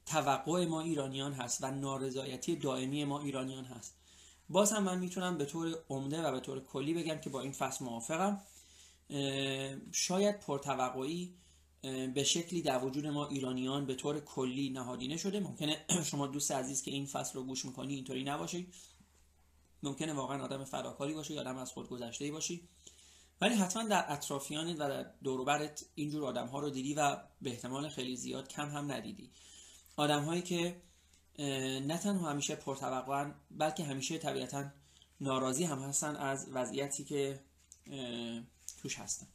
توقع 0.05 0.65
ما 0.65 0.81
ایرانیان 0.81 1.33
هست 1.33 1.63
و 1.63 1.71
نارضایتی 1.71 2.55
دائمی 2.55 3.05
ما 3.05 3.19
ایرانیان 3.19 3.65
هست. 3.65 3.93
باز 4.49 4.71
هم 4.71 4.83
من 4.83 4.99
می‌تونم 4.99 5.37
به 5.37 5.45
طور 5.45 5.77
عمده 5.89 6.21
و 6.21 6.31
به 6.31 6.39
طور 6.39 6.59
کلی 6.59 6.93
بگم 6.93 7.19
که 7.19 7.29
با 7.29 7.41
این 7.41 7.51
فصل 7.51 7.85
موافقم. 7.85 8.41
شاید 9.91 10.39
پرتوقعی 10.39 11.33
به 12.13 12.23
شکلی 12.23 12.61
در 12.61 12.85
وجود 12.85 13.07
ما 13.07 13.27
ایرانیان 13.27 13.85
به 13.85 13.95
طور 13.95 14.19
کلی 14.19 14.69
نهادینه 14.69 15.17
شده. 15.17 15.39
ممکنه 15.39 15.85
شما 16.11 16.27
دوست 16.27 16.51
عزیز 16.51 16.81
که 16.81 16.91
این 16.91 17.05
فصل 17.05 17.33
رو 17.33 17.43
گوش 17.43 17.65
می‌کنی 17.65 17.95
اینطوری 17.95 18.23
نباشی. 18.23 18.67
ممکنه 19.83 20.13
واقعا 20.13 20.43
آدم 20.43 20.63
فداکاری 20.63 21.13
باشی 21.13 21.33
یا 21.33 21.41
آدم 21.41 21.57
از 21.57 21.71
خود 21.71 21.89
گذشته 21.89 22.31
باشی. 22.31 22.67
ولی 23.41 23.55
حتما 23.55 23.83
در 23.83 24.05
اطرافیانت 24.11 24.75
و 24.75 24.89
در 24.89 25.11
دوروبرت 25.23 25.85
اینجور 25.95 26.25
آدم 26.25 26.47
ها 26.47 26.59
رو 26.59 26.69
دیدی 26.69 26.93
و 26.93 27.17
به 27.41 27.49
احتمال 27.49 27.89
خیلی 27.89 28.15
زیاد 28.15 28.47
کم 28.47 28.69
هم 28.69 28.91
ندیدی. 28.91 29.31
آدم 29.95 30.23
هایی 30.23 30.41
که 30.41 30.81
نه 31.87 31.97
تنها 31.97 32.29
همیشه 32.29 32.55
پرتوقعن 32.55 33.35
بلکه 33.51 33.83
همیشه 33.83 34.17
طبیعتا 34.17 34.65
ناراضی 35.21 35.63
هم 35.63 35.79
هستن 35.79 36.15
از 36.15 36.49
وضعیتی 36.51 37.03
که 37.03 37.39
توش 38.77 38.99
هستن 38.99 39.27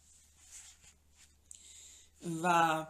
و 2.42 2.86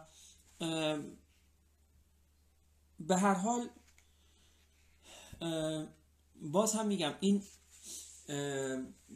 به 2.99 3.17
هر 3.17 3.33
حال 3.33 3.69
باز 6.41 6.73
هم 6.73 6.87
میگم 6.87 7.13
این 7.19 7.43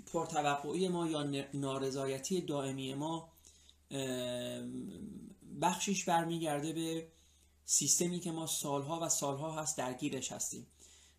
پرتوقعی 0.05 0.87
ما 0.87 1.07
یا 1.07 1.23
نارضایتی 1.53 2.41
دائمی 2.41 2.93
ما 2.93 3.33
بخشیش 5.61 6.05
برمیگرده 6.05 6.73
به 6.73 7.11
سیستمی 7.65 8.19
که 8.19 8.31
ما 8.31 8.47
سالها 8.47 8.99
و 8.99 9.09
سالها 9.09 9.61
هست 9.61 9.77
درگیرش 9.77 10.31
هستیم. 10.31 10.67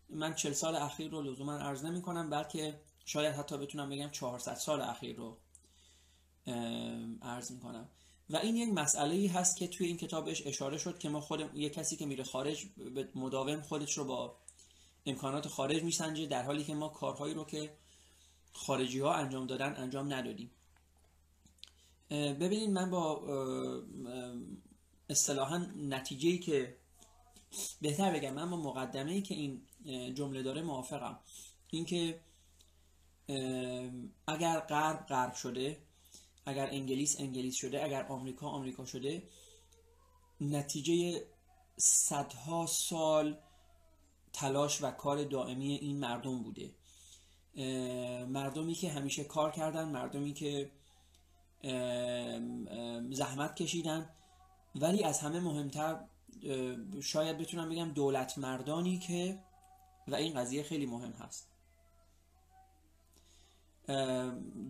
من 0.09 0.33
چل 0.33 0.53
سال 0.53 0.75
اخیر 0.75 1.11
رو 1.11 1.21
لزوما 1.21 1.53
عرض 1.53 1.85
نمی 1.85 2.01
کنم 2.01 2.29
بلکه 2.29 2.81
شاید 3.05 3.35
حتی 3.35 3.57
بتونم 3.57 3.89
بگم 3.89 4.09
400 4.09 4.55
سال 4.55 4.81
اخیر 4.81 5.15
رو 5.15 5.37
عرض 7.21 7.51
می‌کنم. 7.51 7.89
و 8.29 8.37
این 8.37 8.55
یک 8.55 8.69
مسئله 8.69 9.15
ای 9.15 9.27
هست 9.27 9.57
که 9.57 9.67
توی 9.67 9.87
این 9.87 9.97
کتابش 9.97 10.47
اشاره 10.47 10.77
شد 10.77 10.99
که 10.99 11.09
ما 11.09 11.21
خود 11.21 11.51
یک 11.55 11.73
کسی 11.73 11.95
که 11.95 12.05
میره 12.05 12.23
خارج 12.23 12.65
مداوم 13.15 13.61
خودش 13.61 13.97
رو 13.97 14.05
با 14.05 14.35
امکانات 15.05 15.47
خارج 15.47 15.83
میسنجه 15.83 16.25
در 16.25 16.43
حالی 16.43 16.63
که 16.63 16.75
ما 16.75 16.89
کارهایی 16.89 17.33
رو 17.33 17.45
که 17.45 17.73
خارجی 18.53 18.99
ها 18.99 19.13
انجام 19.13 19.47
دادن 19.47 19.75
انجام 19.77 20.13
ندادیم. 20.13 20.51
ببینید 22.09 22.69
من 22.69 22.89
با 22.89 23.21
اصطلاحا 25.09 25.57
نتیجه 25.75 26.29
ای 26.29 26.37
که 26.37 26.77
بهتر 27.81 28.13
بگم 28.13 28.33
من 28.33 28.49
با 28.49 28.57
مقدمه 28.57 29.11
ای 29.11 29.21
که 29.21 29.35
این 29.35 29.61
جمله 30.13 30.43
داره 30.43 30.61
موافقم. 30.61 31.19
اینکه 31.67 32.19
اگر 34.27 34.59
غرب 34.59 35.05
غرب 35.05 35.33
شده 35.33 35.77
اگر 36.45 36.69
انگلیس 36.71 37.19
انگلیس 37.19 37.55
شده 37.55 37.83
اگر 37.83 38.05
آمریکا 38.07 38.47
آمریکا 38.47 38.85
شده 38.85 39.23
نتیجه 40.41 41.23
صدها 41.77 42.65
سال 42.65 43.37
تلاش 44.33 44.83
و 44.83 44.91
کار 44.91 45.23
دائمی 45.23 45.75
این 45.75 45.99
مردم 45.99 46.43
بوده. 46.43 46.71
مردمی 48.25 48.73
که 48.73 48.89
همیشه 48.89 49.23
کار 49.23 49.51
کردن 49.51 49.89
مردمی 49.89 50.33
که 50.33 50.71
زحمت 53.11 53.55
کشیدن. 53.55 54.09
ولی 54.75 55.03
از 55.03 55.19
همه 55.19 55.39
مهمتر 55.39 56.05
شاید 57.03 57.37
بتونم 57.37 57.69
بگم 57.69 57.91
دولت 57.91 58.37
مردانی 58.37 58.99
که 58.99 59.39
و 60.07 60.15
این 60.15 60.33
قضیه 60.33 60.63
خیلی 60.63 60.85
مهم 60.85 61.11
هست. 61.11 61.47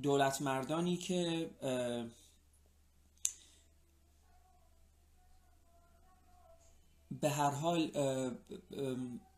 دولت 0.04 0.42
مردانی 0.42 0.98
که 0.98 1.50
به 7.22 7.30
هر 7.30 7.52
حال 7.52 7.92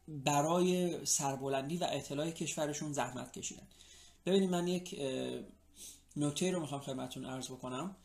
برای 0.07 1.05
سربلندی 1.05 1.77
و 1.77 1.87
اطلاع 1.91 2.31
کشورشون 2.31 2.93
زحمت 2.93 3.31
کشیدن. 3.33 3.67
ببینید 4.25 4.49
من 4.49 4.67
یک 4.67 5.01
نکته 6.15 6.51
رو 6.51 6.59
می‌خوام 6.59 6.81
خدمتتون 6.81 7.25
عرض 7.25 7.47
بکنم 7.51 7.95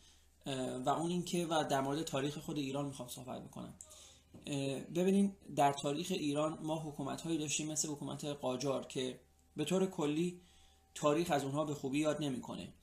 و 0.85 0.89
اون 0.89 1.11
اینکه 1.11 1.45
و 1.45 1.63
در 1.63 1.81
مورد 1.81 2.03
تاریخ 2.03 2.37
خود 2.37 2.57
ایران 2.57 2.85
می‌خوام 2.85 3.09
صحبت 3.09 3.41
بکنم. 3.41 3.73
ببینید 4.95 5.35
در 5.55 5.73
تاریخ 5.73 6.07
ایران 6.11 6.59
ما 6.61 6.79
حکومت 6.79 7.21
هایی 7.21 7.37
داشتیم 7.37 7.71
مثل 7.71 7.87
حکومت 7.87 8.25
قاجار 8.25 8.85
که 8.85 9.19
به 9.55 9.65
طور 9.65 9.85
کلی 9.85 10.41
تاریخ 10.97 11.31
از 11.31 11.43
اونها 11.43 11.65
به 11.65 11.73
خوبی 11.73 11.99
یاد 11.99 12.23
نمی‌کنه. 12.23 12.73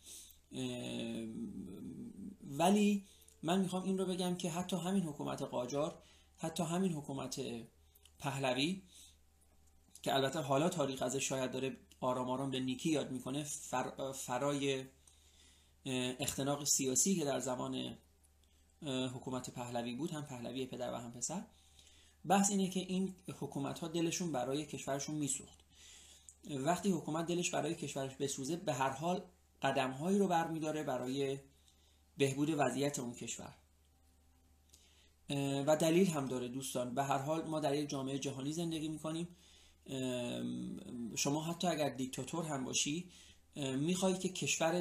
ولی 2.50 3.04
من 3.42 3.60
می‌خوام 3.60 3.82
این 3.82 3.98
رو 3.98 4.06
بگم 4.06 4.36
که 4.36 4.50
حتی 4.50 4.76
همین 4.76 5.02
حکومت 5.02 5.42
قاجار 5.42 6.02
حتی 6.38 6.62
همین 6.62 6.92
حکومت 6.92 7.40
پهلوی 8.18 8.82
که 10.02 10.14
البته 10.14 10.40
حالا 10.40 10.68
تاریخ 10.68 11.02
ازش 11.02 11.28
شاید 11.28 11.52
داره 11.52 11.76
آرام 12.00 12.30
آرام 12.30 12.50
به 12.50 12.60
نیکی 12.60 12.90
یاد 12.90 13.10
می‌کنه 13.10 13.44
فر، 13.44 14.12
فرای 14.12 14.84
اختناق 16.20 16.64
سیاسی 16.64 17.14
که 17.14 17.24
در 17.24 17.40
زمان 17.40 17.98
حکومت 18.82 19.50
پهلوی 19.50 19.94
بود 19.94 20.10
هم 20.10 20.22
پهلوی 20.22 20.66
پدر 20.66 20.92
و 20.92 20.96
هم 20.96 21.12
پسر. 21.12 21.44
بحث 22.24 22.50
اینه 22.50 22.70
که 22.70 22.80
این 22.80 23.14
حکومت 23.40 23.78
ها 23.78 23.88
دلشون 23.88 24.32
برای 24.32 24.66
کشورشون 24.66 25.14
میسوخت. 25.14 25.63
وقتی 26.50 26.90
حکومت 26.90 27.26
دلش 27.26 27.50
برای 27.50 27.74
کشورش 27.74 28.16
بسوزه 28.16 28.56
به 28.56 28.72
هر 28.72 28.90
حال 28.90 29.22
قدم 29.62 29.90
هایی 29.90 30.18
رو 30.18 30.28
برمیداره 30.28 30.82
برای 30.82 31.38
بهبود 32.16 32.50
وضعیت 32.50 32.98
اون 32.98 33.14
کشور. 33.14 33.54
و 35.66 35.76
دلیل 35.76 36.06
هم 36.06 36.26
داره 36.26 36.48
دوستان. 36.48 36.94
به 36.94 37.04
هر 37.04 37.18
حال 37.18 37.44
ما 37.44 37.60
در 37.60 37.74
یک 37.74 37.88
جامعه 37.88 38.18
جهانی 38.18 38.52
زندگی 38.52 38.88
می‌کنیم. 38.88 39.28
شما 41.16 41.44
حتی 41.44 41.66
اگر 41.66 41.88
دیکتاتور 41.88 42.44
هم 42.44 42.64
باشی 42.64 43.10
می‌خوای 43.56 44.18
که 44.18 44.28
کشور 44.28 44.80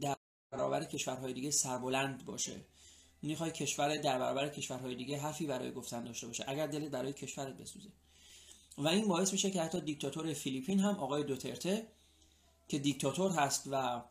در 0.00 0.16
برابر 0.52 0.84
کشورهای 0.84 1.32
دیگه 1.32 1.50
سربلند 1.50 2.24
باشه. 2.24 2.60
می‌خوای 3.22 3.50
کشور 3.50 3.96
در 3.96 4.18
برابر 4.18 4.48
کشورهای 4.48 4.94
دیگه 4.94 5.18
حرفی 5.18 5.46
برای 5.46 5.72
گفتن 5.72 6.04
داشته 6.04 6.26
باشه. 6.26 6.44
اگر 6.46 6.66
دلت 6.66 6.90
برای 6.90 7.12
کشورت 7.12 7.56
بسوزه. 7.56 7.88
و 8.78 8.88
این 8.88 9.08
باعث 9.08 9.32
میشه 9.32 9.50
که 9.50 9.62
حتی 9.62 9.80
دیکتاتور 9.80 10.32
فیلیپین 10.32 10.80
هم 10.80 10.94
آقای 10.94 11.24
دوترته 11.24 11.86
که 12.68 12.78
دیکتاتور 12.78 13.30
هست 13.30 13.68
و 13.70 14.02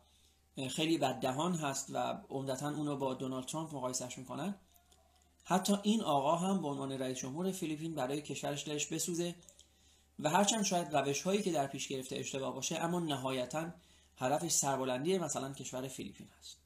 خیلی 0.70 0.98
بددهان 0.98 1.56
هست 1.56 1.90
و 1.94 1.98
عمدتا 2.30 2.70
اونو 2.70 2.98
با 2.98 3.14
دونالد 3.14 3.46
ترامپ 3.46 3.76
مقایسش 3.76 4.18
می‌کنن 4.18 4.56
حتی 5.44 5.78
این 5.84 6.02
آقا 6.02 6.36
هم 6.36 6.62
به 6.62 6.68
عنوان 6.68 6.92
رئیس 6.92 7.18
جمهور 7.18 7.52
فیلیپین 7.52 7.96
برای 7.96 8.22
کشورش 8.22 8.68
دلش 8.68 8.86
بسوزه 8.86 9.36
و 10.20 10.30
هرچند 10.30 10.64
شاید 10.64 10.96
روش 10.96 11.22
هایی 11.22 11.42
که 11.42 11.52
در 11.52 11.68
پیش 11.68 11.88
گرفته 11.88 12.16
اشتباه 12.16 12.54
باشه 12.56 12.76
اما 12.76 13.00
نهایتا 13.00 13.74
هدفش 14.18 14.52
سربلندی 14.52 15.18
مثلا 15.18 15.54
کشور 15.54 15.88
فیلیپین 15.88 16.28
هست. 16.40 16.58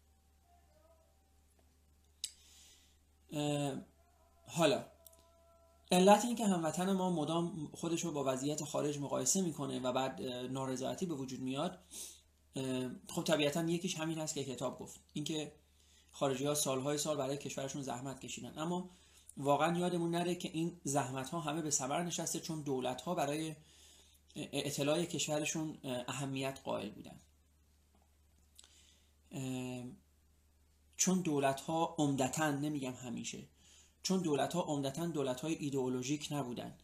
حالا 4.48 4.86
علت 5.91 6.25
این 6.25 6.36
که 6.36 6.45
هموطن 6.45 6.91
ما 6.91 7.10
مدام 7.10 7.69
خودش 7.74 8.05
رو 8.05 8.12
با 8.12 8.24
وضعیت 8.24 8.63
خارج 8.63 9.00
مقایسه 9.00 9.41
می‌کنه 9.41 9.79
و 9.79 9.91
بعد 9.91 10.21
نارضایتی 10.51 11.05
به 11.05 11.13
وجود 11.13 11.39
میاد 11.39 11.79
خب 13.07 13.24
طبیعتا 13.24 13.63
یکیش 13.63 13.95
همین 13.95 14.19
هست 14.19 14.33
که 14.33 14.43
کتاب 14.43 14.79
گفت. 14.79 15.00
اینکه 15.13 15.51
خارجی 16.12 16.45
ها 16.45 16.53
سالهای 16.53 16.98
سال 16.98 17.17
برای 17.17 17.38
کشورشون 17.38 17.81
زحمت 17.81 18.19
کشیدن. 18.19 18.53
اما 18.57 18.89
واقعا 19.38 19.77
یادمون 19.77 20.12
نره 20.12 20.36
که 20.36 20.50
این 20.53 20.81
زحمت 20.83 21.29
ها 21.29 21.39
همه 21.39 21.62
به 21.62 21.69
ثمر 21.71 22.03
نشسته 22.03 22.39
چون 22.39 22.62
دولت 22.62 23.01
ها 23.01 23.15
برای 23.15 23.55
اطلاع 24.36 25.05
کشورشون 25.05 25.77
اهمیت 25.83 26.60
قائل 26.63 26.89
بودن. 26.89 27.19
چون 30.98 31.21
دولت 31.21 31.62
ها 31.62 31.95
عمدتا 31.98 32.51
نمیگم 32.51 32.93
همیشه 32.93 33.43
چون 34.03 34.22
دولت 34.22 34.53
ها 34.53 34.62
عمدتا 34.62 35.05
دولت 35.05 35.41
های 35.41 35.55
ایدئولوژیک 35.55 36.27
نبودن. 36.31 36.77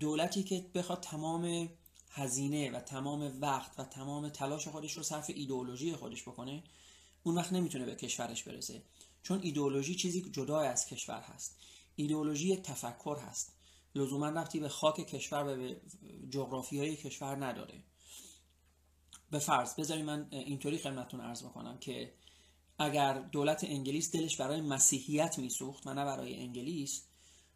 دولتی 0.00 0.42
که 0.42 0.66
بخواد 0.74 1.00
تمام 1.00 1.68
هزینه 2.10 2.70
و 2.70 2.80
تمام 2.80 3.40
وقت 3.40 3.80
و 3.80 3.84
تمام 3.84 4.28
تلاش 4.28 4.68
خودش 4.68 4.92
رو 4.92 5.02
صرف 5.02 5.30
ایدئولوژی 5.34 5.96
خودش 5.96 6.22
بکنه 6.22 6.62
اون 7.22 7.34
وقت 7.34 7.52
نمی‌تونه 7.52 7.84
به 7.84 7.94
کشورش 7.94 8.42
برسه. 8.42 8.82
چون 9.22 9.40
ایدئولوژی 9.42 9.94
چیزی 9.94 10.30
جدا 10.30 10.60
از 10.60 10.86
کشور 10.86 11.20
هست. 11.20 11.56
ایدئولوژی 11.96 12.56
تفکر 12.56 13.18
هست. 13.18 13.56
لزوما 13.94 14.28
رفتی 14.28 14.60
به 14.60 14.68
خاک 14.68 15.06
کشور 15.06 15.44
و 15.44 15.56
به 15.56 15.80
جغرافی 16.30 16.78
های 16.78 16.96
کشور 16.96 17.46
نداره. 17.46 17.82
به 19.30 19.38
فرض 19.38 19.74
بذارید 19.74 20.04
من 20.04 20.28
اینطوری 20.30 20.78
خدمتتون 20.78 21.20
عرض 21.20 21.44
بکنم 21.44 21.78
که 21.78 22.12
اگر 22.82 23.18
دولت 23.18 23.64
انگلیس 23.64 24.12
دلش 24.12 24.36
برای 24.36 24.60
مسیحیت 24.60 25.38
میسوخت 25.38 25.86
و 25.86 25.94
نه 25.94 26.04
برای 26.04 26.36
انگلیس 26.36 27.02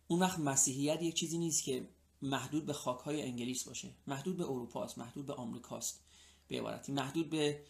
اون 0.08 0.20
وقت 0.20 0.38
مسیحیت 0.38 1.02
یک 1.02 1.14
چیزی 1.14 1.38
نیست 1.38 1.64
که 1.64 1.88
محدود 2.22 2.66
به 2.66 2.72
خاکهای 2.72 3.22
انگلیس 3.22 3.64
باشه. 3.64 3.90
محدود 4.06 4.36
به 4.36 4.44
اروپا 4.44 4.84
است 4.84 4.98
محدود 4.98 5.26
به 5.26 5.34
آمریکاست 5.34 6.00
به 6.48 6.58
عبارتی. 6.58 6.92
محدود 6.92 7.30
به 7.30 7.60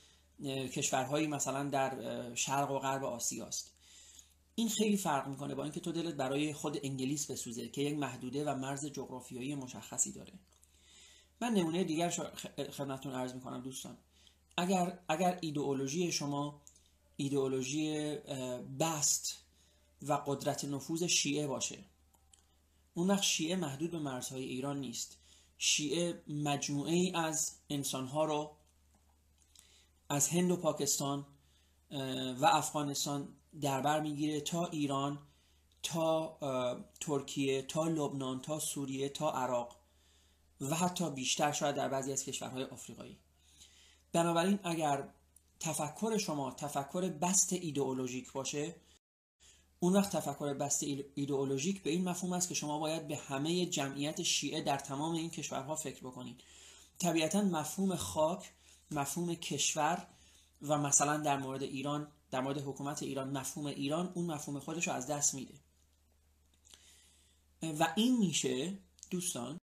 کشورهایی 0.68 1.26
مثلا 1.26 1.68
در 1.68 2.34
شرق 2.34 2.70
و 2.70 2.78
غرب 2.78 3.04
آسیا 3.04 3.46
است 3.46 3.73
این 4.54 4.68
خیلی 4.68 4.96
فرق 4.96 5.28
می‌کنه 5.28 5.54
با 5.54 5.62
اینکه 5.62 5.80
تو 5.80 5.92
دلت 5.92 6.14
برای 6.14 6.52
خود 6.52 6.78
انگلیس 6.82 7.30
بسوزه 7.30 7.68
که 7.68 7.82
یک 7.82 7.99
محدوده 7.99 8.44
و 8.44 8.54
مرز 8.54 8.87
جغرافیایی 8.87 9.54
مشخصی 9.54 10.12
داره. 10.12 10.32
من 11.40 11.54
نمونه 11.54 11.84
دیگر 11.84 12.11
خدمتتون 12.70 13.12
عرض 13.12 13.34
می‌کنم 13.34 13.62
دوستان. 13.62 13.99
اگر 14.56 14.99
اگر 15.08 15.38
ایدئولوژی 15.40 16.12
شما 16.12 16.61
ایدئولوژی 17.16 18.16
بست 18.80 19.44
و 20.02 20.12
قدرت 20.12 20.64
نفوذ 20.64 21.02
شیعه 21.02 21.47
باشه. 21.47 21.78
اون 22.94 23.11
وقت 23.11 23.23
شیعه 23.23 23.56
محدود 23.56 23.90
به 23.90 23.99
مرزهای 23.99 24.44
ایران 24.44 24.80
نیست. 24.80 25.18
شیعه 25.59 26.23
مجموعه 26.28 26.92
ای 26.92 27.12
از 27.14 27.52
انسانها 27.71 28.25
رو 28.25 28.56
از 30.09 30.28
هند 30.28 30.50
و 30.50 30.56
پاکستان 30.56 31.26
و 32.40 32.47
افغانستان 32.47 33.28
دربر 33.61 34.00
می‌گیره 34.00 34.40
تا 34.40 34.66
ایران 34.66 35.18
تا 35.83 36.38
ترکیه 37.00 37.62
تا 37.62 37.88
لبنان 37.88 38.40
تا 38.40 38.59
سوریه 38.59 39.09
تا 39.09 39.33
عراق 39.33 39.76
و 40.61 40.75
حتی 40.75 41.11
بیشتر 41.11 41.52
شاید 41.52 41.76
در 41.76 41.88
بعضی 41.88 42.12
از 42.12 42.25
کشورهای 42.25 42.64
آفریقایی. 42.64 43.18
بنابراین 44.12 44.59
اگر 44.64 45.09
تفکر 45.64 46.18
شما 46.18 46.50
تفکر 46.50 47.09
بست 47.09 47.52
ایدئولوژیک 47.52 48.33
باشه. 48.33 48.75
اون 49.80 49.92
وقت 49.92 50.16
تفکر 50.16 50.54
بست 50.54 50.83
ایدئولوژیک 51.14 51.83
به 51.83 51.90
این 51.90 52.09
مفهوم 52.09 52.33
است 52.33 52.49
که 52.49 52.54
شما 52.54 52.78
باید 52.78 53.09
به 53.09 53.16
همه 53.16 53.66
جمعیت 53.66 54.23
شیعه 54.23 54.62
در 54.62 54.78
تمام 54.78 55.14
این 55.14 55.30
کشورها 55.30 55.76
فکر 55.76 56.00
بکنید 56.00 56.42
طبیعتا 56.99 57.42
مفهوم 57.42 57.97
خاک 57.97 58.50
مفهوم 58.90 59.35
کشور 59.35 60.06
و 60.62 60.78
مثلا 60.78 61.16
در 61.16 61.37
مورد 61.37 61.62
ایران 61.62 62.09
در 62.30 62.40
مورد 62.40 62.59
حکومت 62.59 63.02
ایران 63.02 63.38
مفهوم 63.38 63.66
ایران 63.66 64.12
اون 64.14 64.26
مفهوم 64.26 64.61
خودش 64.61 64.88
رو 64.88 64.94
از 64.94 65.06
دست 65.06 65.35
میده. 65.35 65.54
و 67.62 67.92
این 67.97 68.18
میشه 68.18 68.78
دوستان 69.11 69.61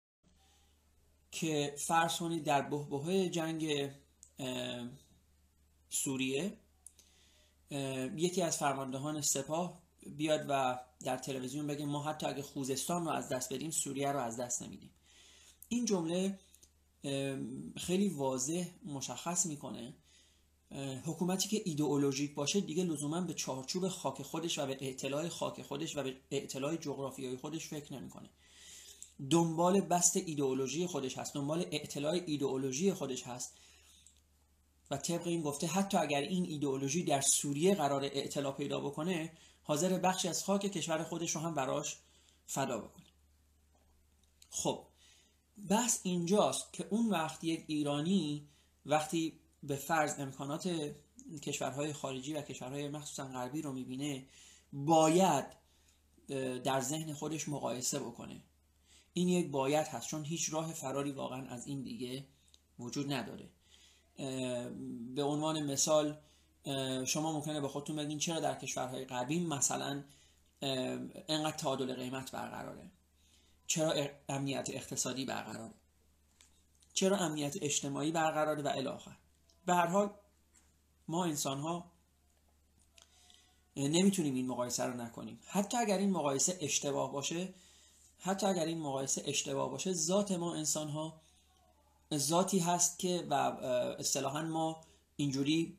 که 1.31 1.75
فرض 1.79 2.17
کنید 2.17 2.45
در 2.45 2.63
بهبهه 2.63 3.29
جنگ 3.29 3.91
سوریه. 5.91 6.57
یکی 8.17 8.43
از 8.43 8.57
فرماندهان 8.57 9.21
سپاه 9.21 9.83
بیاد 10.07 10.47
و 10.49 10.79
در 11.05 11.17
تلویزیون 11.19 11.67
بگه 11.67 11.85
ما 11.85 12.03
حتی 12.03 12.27
اگه 12.27 12.43
خوزستان 12.43 13.05
رو 13.05 13.11
از 13.11 13.29
دست 13.29 13.53
بدیم 13.53 13.71
سوریه 13.71 14.13
رو 14.13 14.21
از 14.21 14.37
دست 14.37 14.63
نمیدیم. 14.63 14.91
این 15.69 15.85
جمله 15.85 16.39
خیلی 17.77 18.09
واضح 18.09 18.67
مشخص 18.85 19.47
می‌کنه. 19.47 19.95
حکومتی 21.05 21.49
که 21.49 21.63
ایدئولوژیک 21.65 22.35
باشه 22.35 22.61
دیگه 22.61 22.85
لزوما 22.85 23.21
به 23.21 23.35
چارچوب 23.35 23.89
خاک 23.89 24.23
خودش 24.23 24.59
و 24.59 24.67
به 24.67 24.79
اعتلاع 24.81 25.29
خاک 25.29 25.63
خودش 25.63 25.97
و 25.97 26.03
به 26.03 26.17
اعتلاع 26.31 26.77
جغرافیایی 26.77 27.37
خودش 27.37 27.69
فکر 27.69 27.95
نمی‌کنه. 27.95 28.29
دنبال 29.31 29.81
بست 29.81 30.17
ایدئولوژی 30.17 30.87
خودش 30.87 31.19
هست 31.19 31.35
دنبال 31.35 31.67
اعتلاع 31.71 32.21
ایدئولوژی 32.27 32.93
خودش 32.93 33.23
هست. 33.23 33.55
و 34.91 34.97
طبق 34.97 35.27
این 35.27 35.43
گفته 35.43 35.67
حتی 35.67 35.97
اگر 35.97 36.21
این 36.21 36.45
ایدئولوژی 36.45 37.03
در 37.05 37.21
سوریه 37.21 37.75
قرار 37.75 38.05
اعتلاع 38.05 38.53
پیدا 38.53 38.81
بکنه 38.81 39.33
حاضر 39.63 39.99
بخشی 39.99 40.29
از 40.29 40.45
خاک 40.45 40.61
کشور 40.61 41.03
خودش 41.03 41.31
رو 41.31 41.41
هم 41.41 41.55
براش 41.55 41.97
فدا 42.47 42.79
بکنه. 42.79 43.07
خب 44.51 44.85
بحث 45.69 46.01
اینجاست 46.03 46.73
که 46.73 46.87
اون 46.91 47.09
وقت 47.11 47.45
یک 47.45 47.65
ایرانی 47.67 48.49
وقتی 48.87 49.33
به 49.63 49.77
فرض 49.77 50.21
امکانات 50.21 50.95
کشورهای 51.43 51.93
خارجی 51.93 52.35
و 52.35 52.43
کشورهای 52.43 52.89
مخصوصا 52.89 53.25
غربی 53.25 53.63
رو 53.63 53.73
می‌بینه 53.73 54.27
باید 54.73 55.45
در 56.65 56.81
ذهن 56.81 57.13
خودش 57.13 57.49
مقایسه 57.49 57.99
بکنه. 57.99 58.43
این 59.13 59.29
یک 59.29 59.51
باید 59.51 59.87
هست 59.87 60.09
چون 60.09 60.25
هیچ 60.25 60.53
راه 60.53 60.73
فراری 60.73 61.13
واقعا 61.13 61.47
از 61.49 61.67
این 61.67 61.83
دیگه 61.83 62.27
وجود 62.79 63.13
نداره. 63.13 63.49
به 65.15 65.23
عنوان 65.23 65.63
مثال 65.63 66.19
شما 67.07 67.33
ممکنه 67.33 67.61
به 67.61 67.69
خودتون 67.69 67.97
بگین 67.97 68.19
چرا 68.19 68.41
در 68.41 68.55
کشورهای 68.55 69.05
غربی 69.05 69.41
مثلا 69.41 70.05
انقدر 71.29 71.57
تعادل 71.57 71.95
قیمت 71.95 72.33
برقراره؟ 72.33 72.91
چرا 73.67 73.95
امنیت 74.29 74.71
اقتصادی 74.71 75.25
برقراره؟ 75.25 75.75
چرا 76.93 77.17
امنیت 77.17 77.57
اجتماعی 77.63 78.13
برقراره 78.13 78.63
و 78.63 78.69
الاخر 78.69 79.17
به 79.67 79.75
هر 79.75 79.87
حال 79.87 80.11
ما 81.09 81.25
انسان 81.25 81.61
ها 81.61 81.91
نمی‌تونیم 83.77 84.35
این 84.35 84.47
مقایسه 84.47 84.85
رو 84.85 84.97
نکنیم. 84.97 85.41
حتی 85.47 85.77
اگر 85.77 85.99
این 85.99 86.11
مقایسه 86.11 86.59
اشتباه 86.61 87.13
باشه 87.13 87.55
حتی 88.21 88.47
اگر 88.47 88.65
این 88.65 88.79
مقایسه 88.79 89.23
اشتباه 89.27 89.71
باشه 89.71 89.93
ذات 89.93 90.33
ما 90.33 90.55
انسان 90.55 90.89
ها 90.89 91.21
ذاتی 92.15 92.59
هست 92.59 92.99
که 92.99 93.27
و 93.31 93.35
اصطلاحا 93.99 94.43
ما 94.43 94.81
اینجوری 95.17 95.77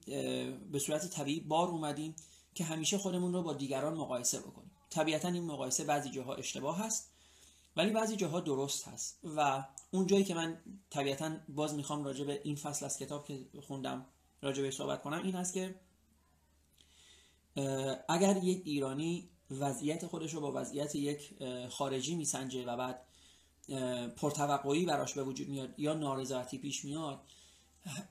به 0.71 0.79
صورت 0.79 1.07
طبیعی 1.09 1.39
بار 1.39 1.67
اومدیم 1.67 2.15
که 2.55 2.63
همیشه 2.63 2.97
خودمون 2.97 3.33
رو 3.33 3.43
با 3.43 3.53
دیگران 3.53 3.93
مقایسه 3.93 4.39
بکنیم. 4.39 4.71
طبیعتا 4.89 5.27
این 5.27 5.43
مقایسه 5.43 5.83
بعضی 5.83 6.09
جاها 6.09 6.35
اشتباه 6.35 6.79
هست 6.79 7.09
ولی 7.75 7.91
بعضی 7.91 8.15
جاها 8.15 8.39
درست 8.39 8.87
هست. 8.87 9.19
و 9.23 9.63
اون 9.91 10.07
جایی 10.07 10.23
که 10.23 10.33
من 10.33 10.57
طبیعتا 10.89 11.31
باز 11.49 11.73
می‌خوام 11.73 12.03
راجع 12.03 12.23
به 12.23 12.41
این 12.43 12.55
فصل 12.55 12.85
از 12.85 12.97
کتاب 12.97 13.25
که 13.25 13.39
خوندم 13.67 14.05
راجع 14.41 14.61
به 14.61 14.71
صحبت 14.71 15.01
کنم 15.01 15.23
این 15.23 15.35
هست 15.35 15.53
که 15.53 15.75
اگر 18.09 18.37
یک 18.43 18.61
ایرانی 18.65 19.29
وضعیت 19.51 20.07
خودش 20.07 20.33
رو 20.33 20.41
با 20.41 20.51
وضعیت 20.55 20.95
یک 20.95 21.33
خارجی 21.69 22.15
میسنجه 22.15 22.65
و 22.65 22.77
بعد 22.77 23.01
پرتوقعی 24.15 24.85
براش 24.85 25.13
به 25.13 25.23
وجود 25.23 25.49
میاد 25.49 25.79
یا 25.79 25.93
نارضایتی 25.93 26.57
پیش 26.57 26.85
میاد 26.85 27.21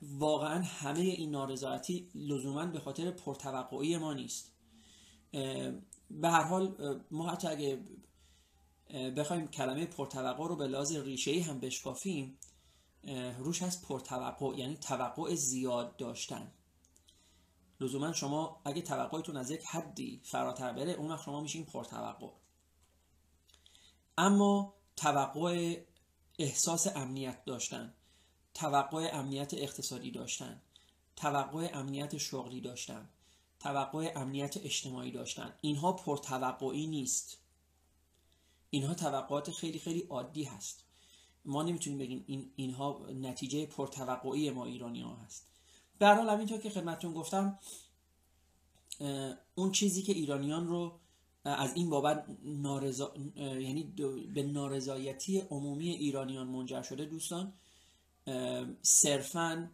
واقعا 0.01 0.63
همه 0.63 0.99
این 0.99 1.31
نارضایتی 1.31 2.09
لزوما 2.15 2.65
به 2.65 2.79
خاطر 2.79 3.11
پرتوقعی 3.11 3.97
ما 3.97 4.13
نیست. 4.13 4.51
به 6.11 6.29
هر 6.29 6.43
حال 6.43 6.75
ما 7.11 7.29
حتی 7.29 7.47
اگه 7.47 7.79
بخوایم 9.17 9.47
کلمه 9.47 9.85
پرتوقع 9.85 10.47
رو 10.47 10.55
به 10.55 10.67
لحاظ 10.67 10.95
ریشه 10.95 11.41
هم 11.41 11.59
بشکافیم 11.59 12.37
روش 13.37 13.63
هست 13.63 13.87
پرتوقع 13.87 14.57
یعنی 14.57 14.77
توقع 14.77 15.35
زیاد 15.35 15.97
داشتن. 15.97 16.51
لزوما 17.81 18.13
شما 18.13 18.61
اگه 18.65 18.81
توقعتون 18.81 19.37
از 19.37 19.51
یک 19.51 19.63
حدی 19.65 20.21
فراتر 20.23 20.73
بره 20.73 20.91
اون 20.91 21.11
وقت 21.11 21.25
شما 21.25 21.41
میشین 21.41 21.65
پرتوقع. 21.65 22.27
اما 24.17 24.73
توقع 24.99 25.81
احساس 26.39 26.87
امنیت 26.87 27.45
داشتن 27.45 27.93
توقع 28.53 29.09
امنیت 29.13 29.53
اقتصادی 29.53 30.11
داشتن 30.11 30.61
توقع 31.15 31.69
امنیت 31.73 32.17
شغلی 32.17 32.61
داشتن 32.61 33.09
توقع 33.59 34.11
امنیت 34.15 34.57
اجتماعی 34.57 35.11
داشتن. 35.11 35.53
اینها 35.61 35.93
پرتوقعی 35.93 36.87
نیست. 36.87 37.37
اینها 38.69 38.93
توقعات 38.93 39.51
خیلی 39.51 39.79
خیلی 39.79 39.99
عادی 40.09 40.43
هست. 40.43 40.83
ما 41.45 41.63
نمی‌تونیم 41.63 41.99
بگیم 41.99 42.23
این 42.27 42.51
اینها 42.55 43.07
نتیجه 43.09 43.65
پرتوقعی 43.65 44.49
ما 44.49 44.65
ایرانی 44.65 45.01
ها 45.01 45.15
هست. 45.15 45.47
به 45.99 46.07
حال 46.07 46.29
همینطور 46.29 46.59
که 46.59 46.69
خدمتتون 46.69 47.13
گفتم 47.13 47.59
اون 49.55 49.71
چیزی 49.71 50.01
که 50.01 50.13
ایرانیان 50.13 50.67
رو 50.67 50.99
از 51.43 51.73
این 51.75 51.89
بابت 51.89 52.25
نارضا... 52.43 53.13
یعنی 53.35 53.83
به 54.33 54.43
نارضایتی 54.43 55.39
عمومی 55.39 55.89
ایرانیان 55.89 56.47
منجر 56.47 56.81
شده 56.81 57.05
دوستان 57.05 57.53
صرفا 58.81 59.71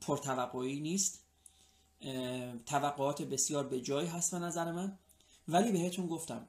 پرتوقعی 0.00 0.80
نیست. 0.80 1.22
توقعات 2.66 3.22
بسیار 3.22 3.66
به 3.66 3.80
جای 3.80 4.06
هست 4.06 4.30
به 4.30 4.38
نظر 4.38 4.72
من. 4.72 4.98
ولی 5.48 5.72
بهتون 5.72 6.06
گفتم 6.06 6.48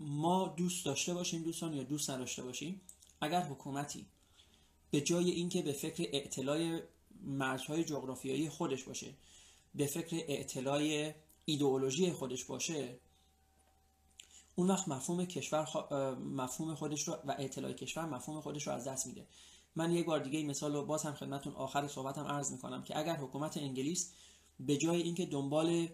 ما 0.00 0.54
دوست 0.56 0.84
داشته 0.84 1.14
باشیم 1.14 1.42
دوستان 1.42 1.74
یا 1.74 1.82
دوست 1.82 2.10
نداشته 2.10 2.42
باشیم 2.42 2.80
اگر 3.20 3.42
حکومتی 3.42 4.06
به 4.90 5.00
جای 5.00 5.30
اینکه 5.30 5.62
به 5.62 5.72
فکر 5.72 6.08
اعتلاع 6.12 6.80
مرزهای 7.22 7.84
جغرافیایی 7.84 8.48
خودش 8.48 8.84
باشه 8.84 9.14
به 9.74 9.86
فکر 9.86 10.16
اعتلاع 10.28 11.12
ایدئولوژی 11.44 12.12
خودش 12.12 12.44
باشه 12.44 12.98
اون 14.60 14.68
وقت 14.68 14.88
مفهوم 14.88 15.24
کشور 15.24 15.66
مفهوم 16.18 16.74
خودش 16.74 17.08
رو 17.08 17.14
و 17.14 17.34
اعتلاع 17.38 17.72
کشور 17.72 18.04
مفهوم 18.04 18.40
خودش 18.40 18.66
رو 18.66 18.72
از 18.72 18.88
دست 18.88 19.06
میده. 19.06 19.26
من 19.76 19.92
یک 19.92 20.06
بار 20.06 20.18
دیگه 20.18 20.38
این 20.38 20.50
مثال 20.50 20.72
رو 20.72 20.84
باز 20.84 21.02
هم 21.02 21.14
خدمتتون 21.14 21.52
آخر 21.52 21.88
صحبتم 21.88 22.24
عرض 22.24 22.52
می‌کنم 22.52 22.82
که 22.82 22.98
اگر 22.98 23.16
حکومت 23.16 23.56
انگلیس 23.56 24.12
به 24.60 24.76
جای 24.76 25.02
اینکه 25.02 25.26
دنبال 25.26 25.88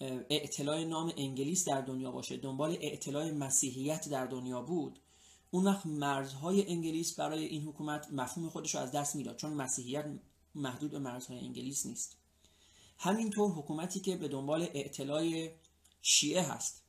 اعتلاع 0.00 0.84
نام 0.84 1.12
انگلیس 1.16 1.68
در 1.68 1.80
دنیا 1.80 2.10
باشه 2.10 2.36
دنبال 2.36 2.76
اعتلاع 2.80 3.30
مسیحیت 3.30 4.08
در 4.08 4.26
دنیا 4.26 4.62
بود 4.62 4.98
اون 5.50 5.64
وقت 5.64 5.86
مرزهای 5.86 6.70
انگلیس 6.70 7.20
برای 7.20 7.44
این 7.44 7.62
حکومت 7.62 8.12
مفهوم 8.12 8.48
خودش 8.48 8.74
رو 8.74 8.80
از 8.80 8.92
دست 8.92 9.16
می‌داد 9.16 9.36
چون 9.36 9.52
مسیحیت 9.52 10.06
محدود 10.54 10.90
به 10.90 10.98
مرزهای 10.98 11.38
انگلیس 11.38 11.86
نیست. 11.86 12.16
همینطور 12.98 13.50
حکومتی 13.50 14.00
که 14.00 14.16
به 14.16 14.28
دنبال 14.28 14.62
اعتلاع 14.62 15.48
شیعه 16.02 16.42
هست 16.42 16.85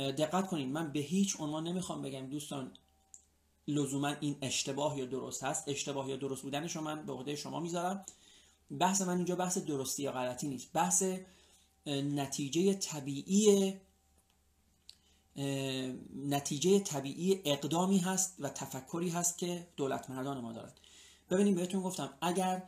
دقت 0.00 0.46
کنید 0.46 0.68
من 0.68 0.92
به 0.92 1.00
هیچ 1.00 1.40
عنوان 1.40 1.68
نمی‌خوام 1.68 2.02
بگم 2.02 2.26
دوستان 2.26 2.72
لزوما 3.68 4.14
این 4.20 4.36
اشتباه 4.42 4.98
یا 4.98 5.04
درست 5.04 5.44
هست. 5.44 5.68
اشتباه 5.68 6.08
یا 6.08 6.16
درست 6.16 6.42
بودنش 6.42 6.76
رو 6.76 6.82
من 6.82 7.06
به 7.06 7.12
عهده 7.12 7.36
شما 7.36 7.60
می‌ذارم. 7.60 8.04
بحث 8.78 9.02
من 9.02 9.16
اینجا 9.16 9.36
بحث 9.36 9.58
درستی 9.58 10.02
یا 10.02 10.12
غلطی 10.12 10.48
نیست. 10.48 10.72
بحث 10.72 11.04
نتیجه 11.86 12.74
طبیعی 12.74 13.74
نتیجه 16.16 16.80
طبیعی 16.80 17.40
اقدامی 17.44 17.98
هست 17.98 18.36
و 18.38 18.48
تفکری 18.48 19.08
هست 19.08 19.38
که 19.38 19.66
دولت 19.76 20.10
مردان 20.10 20.40
ما 20.40 20.52
دارد 20.52 20.80
ببینیم 21.30 21.54
بهتون 21.54 21.82
گفتم 21.82 22.10
اگر 22.20 22.62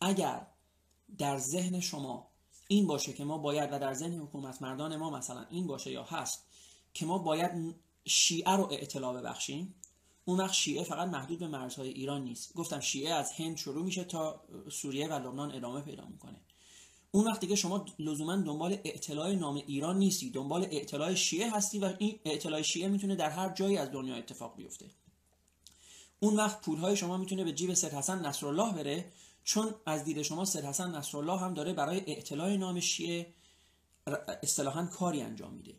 اگر 0.00 0.46
در 1.18 1.38
ذهن 1.38 1.80
شما 1.80 2.28
این 2.68 2.86
باشه 2.86 3.12
که 3.12 3.24
ما 3.24 3.38
باید 3.38 3.72
و 3.72 3.78
در 3.78 3.94
ذهن 3.94 4.14
حکومت 4.14 4.62
مردان 4.62 4.96
ما 4.96 5.10
مثلا 5.10 5.46
این 5.50 5.66
باشه 5.66 5.90
یا 5.90 6.04
هست 6.04 6.46
که 6.94 7.06
ما 7.06 7.18
باید 7.18 7.74
شیعه 8.04 8.56
رو 8.56 8.68
اطلاع 8.72 9.20
ببخشیم. 9.20 9.74
اون 10.24 10.40
وقت 10.40 10.52
شیعه 10.52 10.84
فقط 10.84 11.08
محدود 11.08 11.38
به 11.38 11.48
مرزهای 11.48 11.88
ایران 11.88 12.24
نیست. 12.24 12.54
گفتم 12.54 12.80
شیعه 12.80 13.14
از 13.14 13.32
هند 13.32 13.56
شروع 13.56 13.84
میشه 13.84 14.04
تا 14.04 14.44
سوریه 14.70 15.08
و 15.08 15.12
لبنان 15.12 15.54
ادامه 15.54 15.80
پیدا 15.80 16.04
می‌کنه. 16.06 16.40
اون 17.10 17.26
وقت 17.26 17.40
دیگه 17.40 17.56
شما 17.56 17.84
لزوما 17.98 18.36
دنبال 18.36 18.78
اطلاع 18.84 19.32
نام 19.32 19.54
ایران 19.54 19.98
نیستی. 19.98 20.30
دنبال 20.30 20.66
اطلاع 20.70 21.14
شیعه 21.14 21.50
هستی 21.50 21.78
و 21.78 21.94
این 21.98 22.18
اطلاع 22.24 22.62
شیعه 22.62 22.88
می‌تونه 22.88 23.16
در 23.16 23.30
هر 23.30 23.48
جایی 23.48 23.76
از 23.76 23.90
دنیا 23.90 24.16
اتفاق 24.16 24.56
بیفته. 24.56 24.86
اون 26.20 26.36
وقت 26.36 26.60
پولهای 26.60 26.96
شما 26.96 27.16
می‌تونه 27.16 27.44
به 27.44 27.52
جیب 27.52 27.74
سید 27.74 27.92
حسن 27.92 28.26
نصرالله 28.26 28.72
بره 28.72 29.12
چون 29.44 29.74
از 29.86 30.04
دید 30.04 30.22
شما 30.22 30.44
سید 30.44 30.64
حسن 30.64 30.90
نصرالله 30.94 31.38
هم 31.38 31.54
داره 31.54 31.72
برای 31.72 32.02
اعتلاع 32.06 32.56
نام 32.56 32.80
شیعه 32.80 33.34
اصطلاحا 34.42 34.86
کاری 34.86 35.22
انجام 35.22 35.54
میده. 35.54 35.74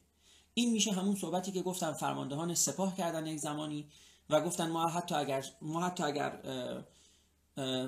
این 0.53 0.71
میشه 0.71 0.91
همون 0.91 1.15
صحبتی 1.15 1.51
که 1.51 1.61
گفتم 1.61 1.93
فرماندهان 1.93 2.55
سپاه 2.55 2.97
کردن 2.97 3.27
یک 3.27 3.39
زمانی 3.39 3.87
و 4.29 4.41
گفتن 4.41 4.69
ما 4.69 4.87
حتی 4.87 5.15
اگر 5.15 5.45
ما 5.61 5.81
حتی 5.85 6.03
اگر 6.03 6.39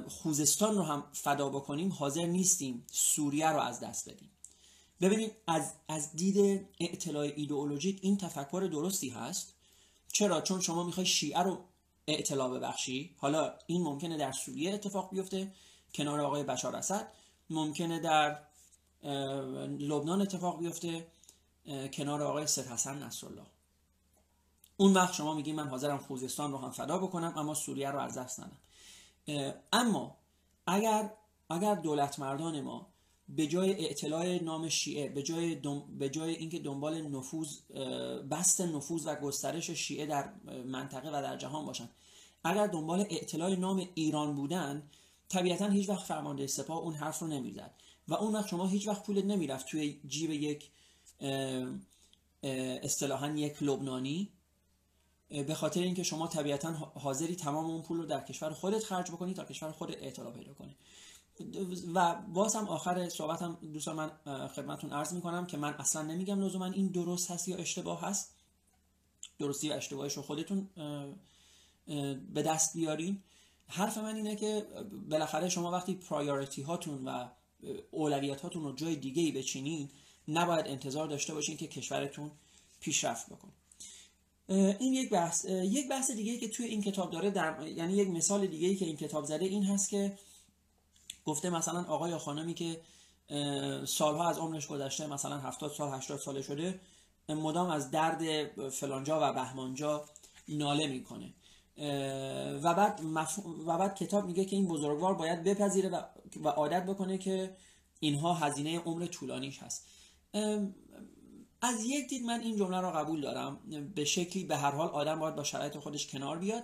خوزستان 0.08 0.75
رو 0.75 0.84
هم 0.84 1.04
فدا 1.13 1.49
بکنیم 1.49 1.91
حاضر 1.91 2.25
نیستیم 2.25 2.86
سوریه 2.91 3.49
رو 3.49 3.60
از 3.60 3.80
دست 3.80 4.10
بدیم. 4.10 4.30
ببینید 5.01 5.32
از, 5.47 5.73
از 5.88 6.15
دید 6.15 6.67
اعتلاع 6.80 7.23
ایدئولوژیک 7.36 7.99
این 8.01 8.17
تفکر 8.17 8.69
درستی 8.71 9.10
هست. 9.10 9.54
چرا؟ 10.13 10.41
چون 10.41 10.62
شما 10.62 10.84
می‌خوای 10.84 11.06
شیعه 11.06 11.39
رو 11.39 11.58
اعتلاع 12.08 12.49
ببخشی. 12.49 13.15
حالا 13.17 13.54
این 13.67 13.84
ممکنه 13.84 14.17
در 14.17 14.32
سوریه 14.32 14.73
اتفاق 14.73 15.10
بیفته 15.10 15.54
کنار 15.93 16.19
آقای 16.19 16.43
بشار 16.43 16.75
اسد. 16.75 17.08
ممکنه 17.49 17.99
در 17.99 18.39
لبنان 19.80 20.21
اتفاق 20.21 20.60
بیفته. 20.60 21.08
کنار 21.93 22.23
آقای 22.23 22.47
سید 22.47 22.65
حسن 22.65 23.04
نصرالله. 23.04 23.45
اون 24.78 24.93
وقت 24.93 25.13
شما 25.13 25.34
میگی 25.34 25.54
من 25.54 25.67
حاضرم 25.67 25.97
خوزستان 25.97 26.51
رو 26.51 26.58
هم 26.58 26.71
فدا 26.71 26.97
بکنم 26.97 27.34
اما 27.38 27.54
سوریه 27.54 27.91
رو 27.91 27.99
از 27.99 28.17
دست 28.17 28.39
ندم. 28.39 28.58
اما 29.73 30.17
اگر 30.67 31.13
اگر 31.49 31.75
دولت 31.75 32.19
مردان 32.19 32.62
ما 32.62 32.88
به 33.30 33.47
جای 33.47 33.86
اعتلاع 33.86 34.43
نام 34.43 34.69
شیعه 34.69 35.10
به 35.10 35.23
جای, 35.23 35.56
به 35.99 36.10
جای 36.10 36.36
اینکه 36.36 36.60
دنبال 36.60 37.01
نفوذ 37.01 37.60
بست 38.32 38.62
نفوذ 38.62 39.08
و 39.08 39.15
گسترش 39.15 39.69
شیعه 39.69 40.06
در 40.06 40.34
منطقه 40.65 41.10
و 41.10 41.12
در 41.12 41.38
جهان 41.38 41.65
باشن 41.65 41.89
اگر 42.43 42.67
دنبال 42.67 43.06
اعتلاع 43.10 43.56
نام 43.56 43.89
ایران 43.93 44.36
بودن 44.36 44.89
طبیعتا 45.30 45.69
هیچ 45.69 45.89
وقت 45.89 46.06
فرمانده 46.06 46.47
سپاه 46.47 46.78
اون 46.78 46.93
حرف 46.93 47.19
رو 47.19 47.28
نمی‌زد. 47.28 47.73
و 48.08 48.13
اون 48.13 48.34
وقت 48.34 48.47
شما 48.47 48.67
هیچ 48.67 48.88
وقت 48.88 49.04
پولت 49.04 49.25
نمی‌رفت 49.25 49.65
توی 49.65 49.99
جیب 50.08 50.32
یک 50.32 50.69
اصطلاحا 52.84 53.28
یک 53.30 53.63
لبنانی. 53.63 54.32
به 55.30 55.54
خاطر 55.56 55.82
اینکه 55.82 56.04
شما 56.04 56.28
طبیعتا 56.28 56.73
حاضری 56.73 57.36
تمام 57.36 57.65
اون 57.65 57.82
پول 57.82 57.97
رو 57.97 58.06
در 58.06 58.21
کشور 58.23 58.54
خودت 58.54 58.84
خرج 58.84 59.12
بکنی 59.12 59.34
تا 59.34 59.45
کشور 59.45 59.71
خودت 59.71 59.97
اعتلا 60.04 60.32
پیدا 60.32 60.54
کنی. 60.54 60.75
و 61.93 62.15
باز 62.15 62.56
هم 62.56 62.67
آخر 62.67 63.10
صحبتم 63.10 63.58
دوستان 63.73 63.95
من 63.95 64.12
خدمتون 64.47 64.93
عرض 64.93 65.13
می‌کنم 65.13 65.45
که 65.45 65.58
من 65.58 65.73
اصلا 65.73 66.01
نمیگم 66.01 66.38
من 66.38 66.73
این 66.73 66.88
درست 66.88 67.32
هست 67.32 67.47
یا 67.47 67.58
اشتباه 67.58 68.01
هست. 68.01 68.36
درستی 69.39 69.69
و 69.69 69.73
اشتباهش 69.73 70.13
رو 70.13 70.21
خودتون 70.21 70.69
به 72.34 72.41
دست 72.41 72.78
بیارین. 72.78 73.23
حرف 73.67 73.97
من 73.97 74.15
اینه 74.15 74.36
که 74.36 74.67
بالاخره 75.10 75.49
شما 75.49 75.71
وقتی 75.71 75.95
پرایورتی 75.95 76.62
هاتون 76.62 77.08
و 77.08 77.28
اولویت 77.91 78.41
هاتون 78.41 78.63
رو 78.63 78.75
جای 78.75 78.95
دیگه 78.95 79.21
ای 79.21 79.32
بچینین 79.32 79.89
نباید 80.27 80.67
انتظار 80.67 81.07
داشته 81.07 81.33
باشین 81.33 81.57
که 81.57 81.67
کشورتون 81.67 82.31
پیشرفت 82.79 83.25
بکنه. 83.29 83.51
این 84.79 84.93
یک 84.93 85.09
بحث. 85.09 85.45
یک 85.45 85.89
بحث 85.89 86.11
دیگه 86.11 86.38
که 86.38 86.49
توی 86.49 86.65
این 86.65 86.81
کتاب 86.81 87.11
داره 87.11 87.29
در 87.29 87.67
یعنی 87.67 87.93
یک 87.93 88.09
مثال 88.09 88.47
دیگه 88.47 88.75
که 88.75 88.85
این 88.85 88.97
کتاب 88.97 89.25
زده 89.25 89.45
این 89.45 89.63
هست 89.63 89.89
که 89.89 90.17
گفته 91.25 91.49
مثلا 91.49 91.83
آقای 91.83 92.11
یا 92.11 92.19
خانمی 92.19 92.53
که 92.53 92.81
سالها 93.85 94.29
از 94.29 94.38
عمرش 94.38 94.67
گذشته 94.67 95.07
مثلا 95.07 95.38
70 95.38 95.71
سال 95.71 95.93
80 95.93 96.19
ساله 96.19 96.41
شده 96.41 96.79
مدام 97.29 97.69
از 97.69 97.91
درد 97.91 98.47
فلانجا 98.69 99.19
و 99.21 99.33
بهمانجا 99.33 100.05
ناله 100.47 100.88
می‌کنه. 100.88 101.33
و 102.63 102.73
بعد, 102.73 103.01
و 103.67 103.77
بعد 103.77 103.95
کتاب 103.95 104.25
میگه 104.25 104.45
که 104.45 104.55
این 104.55 104.67
بزرگوار 104.67 105.13
باید 105.13 105.43
بپذیره 105.43 105.89
و, 105.89 106.01
و 106.43 106.47
عادت 106.49 106.85
بکنه 106.85 107.17
که 107.17 107.55
اینها 107.99 108.33
هزینه 108.33 108.79
عمر 108.79 109.05
طولانیش 109.05 109.59
هست. 109.59 109.88
از 111.62 111.84
یک 111.86 112.08
دید 112.10 112.24
من 112.24 112.39
این 112.41 112.58
جمله 112.58 112.82
رو 112.82 112.91
قبول 112.91 113.21
دارم. 113.21 113.60
به 113.95 114.06
شکلی 114.06 114.43
به 114.43 114.58
هر 114.58 114.71
حال 114.71 114.88
آدم 114.88 115.19
باید 115.19 115.36
با 115.36 115.43
شرایط 115.43 115.78
خودش 115.78 116.08
کنار 116.08 116.38
بیاد 116.38 116.63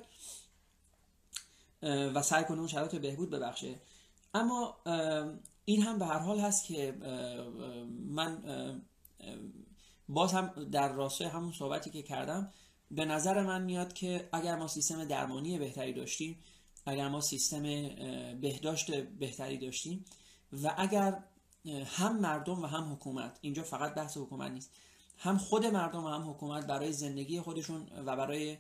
و 1.83 2.21
سعی 2.21 2.43
کنه 2.43 2.59
اون 2.59 2.67
شرایط 2.67 2.95
بهبود 2.95 3.29
ببخشه. 3.29 3.79
اما 4.33 4.77
این 5.65 5.81
هم 5.81 5.99
به 5.99 6.05
هر 6.05 6.19
حال 6.19 6.39
هست 6.39 6.65
که 6.65 6.93
من 8.09 8.43
باز 10.09 10.33
هم 10.33 10.69
در 10.71 10.93
راستای 10.93 11.27
همون 11.27 11.51
صحبتی 11.51 11.89
که 11.89 12.01
کردم 12.01 12.53
به 12.91 13.05
نظر 13.05 13.43
من 13.43 13.61
میاد 13.61 13.93
که 13.93 14.29
اگر 14.31 14.55
ما 14.55 14.67
سیستم 14.67 15.05
درمانی 15.05 15.57
بهتری 15.57 15.93
داشتیم 15.93 16.37
اگر 16.85 17.07
ما 17.07 17.21
سیستم 17.21 17.63
بهداشت 18.41 18.91
بهتری 19.01 19.57
داشتیم 19.57 20.05
و 20.63 20.73
اگر 20.77 21.23
هم 21.85 22.19
مردم 22.19 22.61
و 22.61 22.65
هم 22.65 22.93
حکومت. 22.93 23.37
اینجا 23.41 23.63
فقط 23.63 23.93
بحث 23.93 24.17
حکومت 24.17 24.51
نیست. 24.51 24.71
هم 25.17 25.37
خود 25.37 25.65
مردم 25.65 26.03
و 26.03 26.07
هم 26.07 26.29
حکومت 26.29 26.67
برای 26.67 26.93
زندگی 26.93 27.41
خودشون 27.41 27.87
و 28.05 28.15
برای 28.15 28.57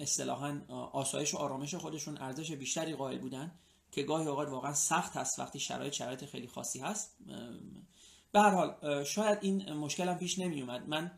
اصطلاحا 0.00 0.60
آسایش 0.92 1.34
و 1.34 1.36
آرامش 1.36 1.74
خودشون 1.74 2.18
ارزش 2.18 2.52
بیشتری 2.52 2.94
قائل 2.94 3.18
بودن 3.18 3.52
که 3.92 4.02
گاهی 4.02 4.26
اوقات 4.26 4.48
واقعا 4.48 4.74
سخت 4.74 5.16
هست 5.16 5.38
وقتی 5.38 5.60
شرایط 5.60 5.92
شرایط 5.92 6.24
خیلی 6.24 6.46
خاصی 6.46 6.78
هست. 6.78 7.16
به 8.32 8.40
هر 8.40 8.50
حال 8.50 9.04
شاید 9.04 9.38
این 9.42 9.72
مشکل 9.72 10.08
هم 10.08 10.18
پیش 10.18 10.38
نمی 10.38 10.60
اومد 10.60 10.88
من 10.88 11.10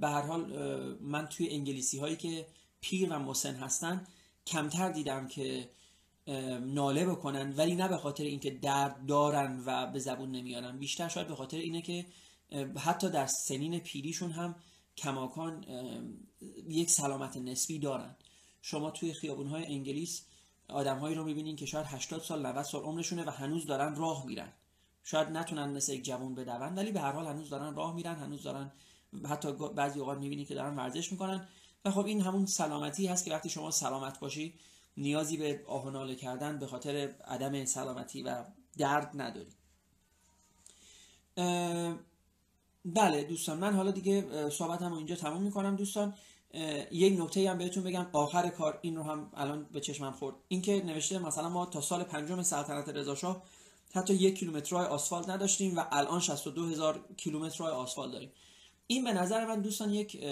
به 0.00 0.08
هر 0.08 0.22
حال 0.22 0.44
من 1.00 1.26
توی 1.26 1.48
انگلیسی 1.48 1.98
هایی 1.98 2.16
که 2.16 2.46
پیر 2.80 3.12
و 3.12 3.18
مسن 3.18 3.54
هستن 3.54 4.06
کمتر 4.46 4.88
دیدم 4.88 5.28
که 5.28 5.70
ناله 6.60 7.06
بکنن 7.06 7.52
ولی 7.56 7.74
نه 7.74 7.88
به 7.88 7.96
خاطر 7.96 8.24
اینکه 8.24 8.50
درد 8.50 9.06
دارن 9.06 9.62
و 9.66 9.86
به 9.86 9.98
زبون 9.98 10.30
نمیارن. 10.30 10.78
بیشتر 10.78 11.08
شاید 11.08 11.28
به 11.28 11.34
خاطر 11.36 11.56
اینه 11.56 11.82
که 11.82 12.06
حتی 12.78 13.10
در 13.10 13.26
سنین 13.26 13.78
پیریشون 13.78 14.30
هم 14.30 14.54
کماکان 14.96 15.64
یک 16.68 16.90
سلامت 16.90 17.36
نسبی 17.36 17.78
دارن. 17.78 18.16
شما 18.62 18.90
توی 18.90 19.12
خیابونهای 19.12 19.66
انگلیس 19.66 20.26
آدمهایی 20.68 21.14
رو 21.14 21.24
می‌بینین 21.24 21.56
که 21.56 21.66
شاید 21.66 21.86
80 21.86 22.22
سال 22.22 22.46
90 22.46 22.64
سال 22.64 22.82
عمرشونه 22.82 23.24
و 23.24 23.30
هنوز 23.30 23.66
دارن 23.66 23.94
راه 23.94 24.26
میرن. 24.26 24.52
شاید 25.04 25.28
نتونن 25.28 25.70
مثل 25.70 25.92
یک 25.92 26.04
جوان 26.04 26.34
بدون 26.34 26.74
ولی 26.74 26.92
به 26.92 27.00
هر 27.00 27.12
حال 27.12 27.26
هنوز 27.26 27.50
دارن 27.50 27.74
راه 27.74 27.94
میرن 27.94 28.14
هنوز 28.14 28.42
دارن 28.42 28.72
حتی 29.28 29.52
بعضی 29.52 30.00
اوقات 30.00 30.18
می‌بینی 30.18 30.44
که 30.44 30.54
دارن 30.54 30.76
ورزش 30.76 31.12
می‌کنن. 31.12 31.48
و 31.84 31.90
خب 31.90 32.06
این 32.06 32.20
همون 32.20 32.46
سلامتی 32.46 33.06
هست 33.06 33.24
که 33.24 33.30
وقتی 33.30 33.48
شما 33.48 33.70
سلامت 33.70 34.20
باشی 34.20 34.54
نیازی 34.96 35.36
به 35.36 35.60
آهناله 35.66 36.14
کردن 36.14 36.58
به 36.58 36.66
خاطر 36.66 37.14
عدم 37.24 37.64
سلامتی 37.64 38.22
و 38.22 38.44
درد 38.78 39.10
نداری 39.14 39.50
بله 42.84 43.24
دوستان 43.24 43.58
من 43.58 43.74
حالا 43.74 43.90
دیگه 43.90 44.50
صحبتم 44.50 44.92
اینجا 44.92 45.16
تموم 45.16 45.42
می‌کنم. 45.42 45.76
دوستان 45.76 46.14
یک 46.90 47.20
نکته 47.20 47.50
هم 47.50 47.58
بهتون 47.58 47.84
بگم. 47.84 48.06
آخر 48.12 48.48
کار 48.48 48.78
این 48.82 48.96
رو 48.96 49.02
هم 49.02 49.30
الان 49.34 49.64
به 49.64 49.80
چشمم 49.80 50.12
خورد. 50.12 50.36
اینکه 50.48 50.82
نوشته 50.84 51.18
مثلا 51.18 51.48
ما 51.48 51.66
تا 51.66 51.80
سال 51.80 52.04
پنجم 52.04 52.42
سلطنت 52.42 52.88
رضا 52.88 53.42
حتی 53.94 54.14
یک 54.14 54.38
کیلومتر 54.38 54.76
آسفالت 54.76 55.28
نداشتیم 55.28 55.76
و 55.76 55.84
الان 55.92 56.20
62 56.20 56.66
هزار 56.66 57.04
کیلومتر 57.16 57.64
آسفالت 57.64 58.12
داریم. 58.12 58.32
این 58.86 59.04
به 59.04 59.12
نظر 59.12 59.46
من 59.46 59.60
دوستان 59.60 59.90
یک 59.90 60.24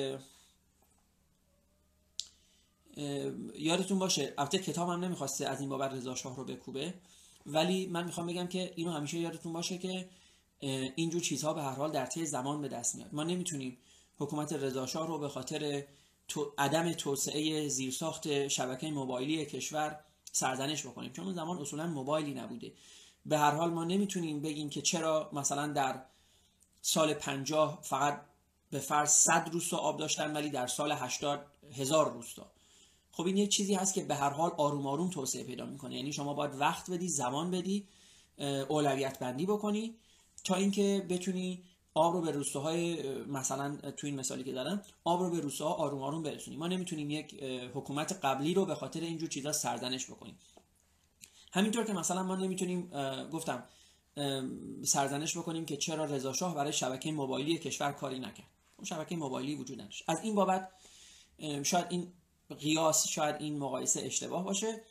یادتون 3.55 3.99
باشه 3.99 4.35
البته 4.39 4.59
کتاب 4.59 4.89
هم 4.89 5.05
نمی‌خواسته 5.05 5.47
از 5.47 5.61
این 5.61 5.69
بابت 5.69 5.93
رضا 5.93 6.15
شاه 6.15 6.37
رو 6.37 6.45
بکوبه 6.45 6.95
ولی 7.47 7.87
من 7.87 8.05
می‌خوام 8.05 8.27
بگم 8.27 8.47
که 8.47 8.73
اینو 8.77 8.91
همیشه 8.91 9.19
یادتون 9.19 9.53
باشه 9.53 9.79
که 9.79 10.09
اینجور 10.97 11.21
چیزها 11.21 11.55
به 11.55 11.63
هر 11.63 11.75
حال 11.75 11.93
در 11.93 12.07
طی 12.07 12.27
زمان 12.27 12.63
به 12.63 12.69
دست 12.69 12.95
میاد. 12.95 13.15
ما 13.15 13.25
نمی‌تونیم 13.25 13.79
حکومت 14.19 14.53
رضا 14.53 14.87
شاه 14.87 15.07
رو 15.07 15.19
به 15.19 15.29
خاطر 15.29 15.85
تو 16.29 16.53
عدم 16.59 16.93
توسعه 16.93 17.69
زیرساخت 17.69 18.49
شبکه 18.49 18.91
موبایلی 18.91 19.47
کشور 19.47 20.01
سرزنش 20.33 20.87
بکنیم 20.87 21.13
چون 21.13 21.25
اون 21.25 21.35
زمان 21.35 21.59
اصولا 21.59 21.87
موبایلی 21.87 22.35
نبوده. 22.35 22.73
به 23.27 23.39
هر 23.39 23.51
حال 23.51 23.71
ما 23.71 23.85
نمی‌تونیم 23.85 24.41
بگیم 24.43 24.71
که 24.71 24.83
چرا 24.83 25.31
مثلا 25.33 25.67
در 25.67 26.03
سال 26.83 27.15
50 27.15 27.79
فقط 27.83 28.21
به 28.71 28.79
فرض 28.79 29.11
100 29.11 29.49
روستا 29.53 29.77
آب 29.77 29.99
داشتن 29.99 30.33
ولی 30.33 30.51
در 30.51 30.67
سال 30.67 30.93
80 30.93 31.47
هزار 31.73 32.13
روستا. 32.13 32.51
خب 33.13 33.27
این 33.27 33.37
یه 33.37 33.47
چیزی 33.47 33.75
هست 33.75 33.95
که 33.95 34.05
به 34.05 34.15
هر 34.15 34.31
حال 34.31 34.51
آروم 34.51 34.87
آروم 34.87 35.11
توسعه 35.11 35.45
پیدا 35.45 35.67
می‌کنه. 35.67 35.97
یعنی 35.97 36.13
شما 36.13 36.35
باید 36.35 36.55
وقت 36.55 36.91
بدی 36.91 37.09
زمان 37.09 37.51
بدی 37.51 37.87
اولویت 38.69 39.19
بندی 39.19 39.47
بکنی 39.47 39.95
تا 40.45 40.55
اینکه 40.55 41.07
بتونی 41.09 41.63
آب 41.95 42.15
رو 42.15 42.21
به 42.21 42.31
روستاهای 42.31 43.15
مثلا 43.25 43.77
تو 43.77 44.07
این 44.07 44.17
مثالی 44.17 44.45
که 44.45 44.53
دارم 44.53 44.83
آب 45.05 45.23
رو 45.23 45.31
به 45.31 45.41
روستاها 45.41 45.75
آروم 45.75 46.03
آروم 46.03 46.23
برسونی. 46.23 46.57
ما 46.57 46.67
نمی‌تونیم 46.67 47.11
یک 47.11 47.43
حکومت 47.75 48.13
قبلی 48.13 48.55
رو 48.55 48.67
به 48.67 48.75
خاطر 48.75 49.01
اینجور 49.01 49.29
چیزا 49.29 49.53
سرزنش 49.53 50.07
بکنیم. 50.07 50.39
همینطور 51.53 51.85
که 51.85 51.93
مثلا 51.93 52.23
ما 52.23 52.37
نمی‌تونیم 52.37 52.91
گفتم 53.33 53.65
سرزنش 54.85 55.37
بکنیم 55.37 55.65
که 55.67 55.77
چرا 55.77 56.05
رضا 56.05 56.33
شاه 56.33 56.55
برای 56.55 56.73
شبکه 56.73 57.13
موبایلی 57.13 57.59
کشور 57.59 57.93
کاری 57.93 58.19
نکرد. 58.19 58.47
اون 58.77 58.85
شبکه 58.85 59.17
موبایلی 59.17 59.55
وجود 59.55 59.81
نداشت. 59.81 60.05
از 60.09 60.21
این 60.23 60.35
بابت 60.35 60.69
شاید 61.63 61.87
این 61.89 62.13
قیاس 62.55 63.09
شاید 63.09 63.37
این 63.39 63.59
مقایسه 63.59 64.01
اشتباه 64.01 64.45
باشه. 64.45 64.83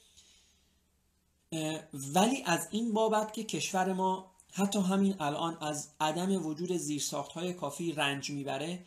ولی 1.94 2.44
از 2.46 2.68
این 2.72 2.94
بابت 2.94 3.34
که 3.34 3.44
کشور 3.44 3.94
ما 3.94 4.32
حتی 4.54 4.80
همین 4.80 5.16
الان 5.20 5.58
از 5.62 5.90
عدم 6.00 6.46
وجود 6.46 6.78
زیرساخت 6.78 7.32
های 7.32 7.54
کافی 7.54 7.92
رنج 7.92 8.30
می‌بره 8.30 8.86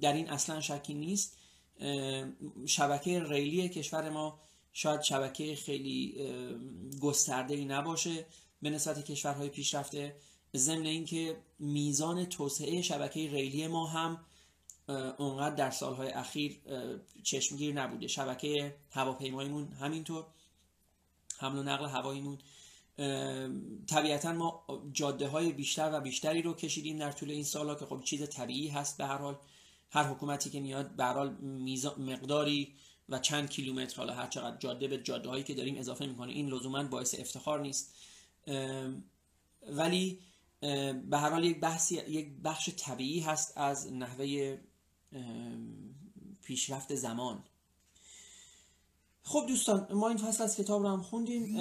در 0.00 0.12
این 0.12 0.30
اصلا 0.30 0.60
شکی 0.60 0.94
نیست. 0.94 1.36
شبکه 2.66 3.22
ریلی 3.22 3.68
کشور 3.68 4.10
ما 4.10 4.40
شاید 4.72 5.02
شبکه 5.02 5.56
خیلی 5.56 6.16
گسترده 7.00 7.54
ای 7.54 7.64
نباشه. 7.64 8.26
به 8.62 8.70
نسبت 8.70 9.04
کشورهای 9.04 9.48
پیشرفته 9.48 10.16
ضمن 10.56 10.86
اینکه 10.86 11.36
میزان 11.58 12.24
توسعه 12.24 12.82
شبکه 12.82 13.30
ریلی 13.30 13.66
ما 13.66 13.86
هم 13.86 14.20
اونقدر 15.18 15.54
در 15.54 15.70
سالهای 15.70 16.08
اخیر 16.08 16.60
چشمگیر 17.22 17.74
نبوده. 17.74 18.06
شبکه 18.06 18.76
هواپیماییمون 18.90 19.72
همینطور 19.72 20.26
حمل 21.38 21.58
و 21.58 21.62
نقل 21.62 21.86
هواییمون. 21.86 22.38
طبیعتا 23.86 24.32
ما 24.32 24.66
جاده 24.92 25.28
های 25.28 25.52
بیشتر 25.52 25.90
و 25.92 26.00
بیشتری 26.00 26.42
رو 26.42 26.54
کشیدیم 26.54 26.98
در 26.98 27.12
طول 27.12 27.30
این 27.30 27.44
سالها 27.44 27.74
که 27.74 27.86
خب 27.86 28.00
چیز 28.04 28.28
طبیعی 28.28 28.68
هست 28.68 28.98
به 28.98 29.06
هر 29.06 29.18
حال. 29.18 29.36
هر 29.90 30.04
حکومتی 30.04 30.50
که 30.50 30.60
میاد 30.60 30.96
به 30.96 31.04
هر 31.04 31.30
مقداری 31.98 32.74
و 33.08 33.18
چند 33.18 33.50
کیلومتر 33.50 33.96
حالا 33.96 34.14
هر 34.14 34.26
چقدر 34.26 34.56
جاده 34.56 34.88
به 34.88 34.98
جاده 34.98 35.28
هایی 35.28 35.44
که 35.44 35.54
داریم 35.54 35.78
اضافه 35.78 36.06
می‌کنه 36.06 36.32
این 36.32 36.48
لزوما 36.48 36.82
باعث 36.82 37.14
افتخار 37.18 37.60
نیست. 37.60 37.94
ولی 39.68 40.20
به 41.10 41.18
هر 41.18 41.30
حال 41.30 41.44
یک 41.44 41.60
بحثی 41.60 41.94
یک 41.94 42.28
بخش 42.44 42.70
طبیعی 42.76 43.20
هست 43.20 43.58
از 43.58 43.92
نحوه 43.92 44.58
پیشرفت 46.42 46.94
زمان. 46.94 47.44
خب 49.22 49.44
دوستان 49.48 49.92
ما 49.92 50.08
این 50.08 50.18
فصل 50.18 50.42
از 50.42 50.56
کتاب 50.56 50.82
رو 50.82 50.88
هم 50.88 51.02
خوندیم. 51.02 51.60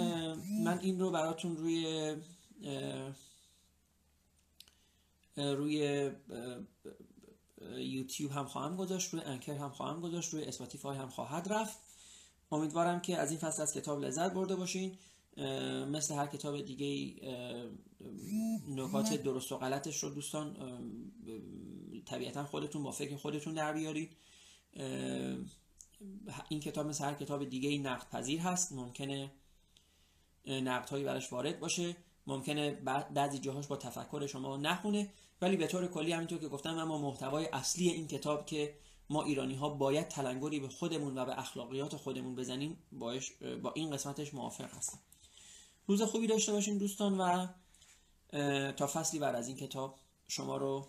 من 0.64 0.80
این 0.80 1.00
رو 1.00 1.12
براتون 1.12 1.58
روی 1.58 2.16
روی 5.38 6.12
یوتیوب 7.78 8.32
هم 8.32 8.46
خواهم 8.46 8.76
گذاشت 8.76 9.14
روی 9.14 9.24
انکر 9.24 9.56
هم 9.56 9.70
خواهم 9.70 10.02
گذاشت 10.02 10.34
روی 10.34 10.44
اسپاتیفای 10.44 10.98
هم 10.98 11.10
خواهد 11.10 11.54
رفت. 11.54 11.78
امیدوارم 12.52 13.02
که 13.02 13.18
از 13.18 13.32
این 13.32 13.40
فصل 13.40 13.62
از 13.62 13.74
کتاب 13.74 14.04
لذت 14.04 14.34
برده 14.34 14.56
باشین. 14.56 14.98
مثل 15.88 16.16
هر 16.16 16.28
کتاب 16.28 16.62
دیگه 16.62 17.16
نکات 18.70 19.14
درست 19.14 19.52
و 19.52 19.58
غلطش 19.58 20.04
رو 20.04 20.10
دوستان 20.10 20.58
طبیعتا 22.06 22.44
خودتون 22.44 22.84
با 22.84 22.92
فکر 22.92 23.16
خودتون 23.16 23.54
در 23.54 23.74
بیارید. 23.74 24.18
این 26.50 26.60
کتاب 26.60 26.88
مثل 26.88 27.04
هر 27.04 27.14
کتاب 27.14 27.50
دیگه 27.50 27.78
نقد 27.78 28.10
پذیر 28.10 28.40
هست. 28.40 28.72
ممکنه 28.72 29.32
نقد 30.46 30.90
هایی 30.90 31.04
براش 31.04 31.34
وارد 31.34 31.60
باشه. 31.60 31.96
ممکنه 32.28 32.72
بعضی 33.14 33.40
جاهاش 33.40 33.68
با 33.68 33.78
تفکر 33.78 34.28
شما 34.28 34.58
نخونه. 34.58 35.14
ولی 35.42 35.58
به 35.58 35.68
طور 35.68 35.88
کلی 35.88 36.12
همینطور 36.12 36.40
که 36.40 36.48
گفتم 36.48 36.78
اما 36.78 36.98
محتوای 36.98 37.46
اصلی 37.54 37.90
این 37.90 38.08
کتاب 38.08 38.46
که 38.46 38.76
ما 39.10 39.24
ایرانی 39.24 39.56
ها 39.56 39.70
باید 39.70 40.08
تلنگری 40.08 40.60
به 40.60 40.68
خودمون 40.68 41.18
و 41.18 41.26
به 41.26 41.40
اخلاقیات 41.40 41.96
خودمون 41.96 42.36
بزنیم 42.36 42.78
با 42.92 43.74
این 43.76 43.92
قسمتش 43.92 44.34
موافق 44.34 44.74
هستم. 44.74 45.00
روز 45.88 46.02
خوبی 46.02 46.28
داشته 46.28 46.52
باشین 46.52 46.78
دوستان 46.78 47.18
و 47.18 47.48
تا 48.72 48.88
فصلی 48.88 49.20
بعد 49.20 49.36
از 49.36 49.48
این 49.48 49.58
کتاب 49.58 50.00
شما 50.28 50.58
رو 50.58 50.88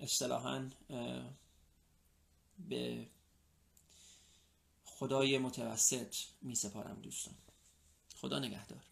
اصطلاحا 0.00 0.70
به 2.68 3.06
خدای 4.84 5.38
متوسط 5.38 6.16
می 6.42 6.54
سپارم 6.54 7.00
دوستان. 7.02 7.34
خدا 8.16 8.38
نگهدار. 8.38 8.82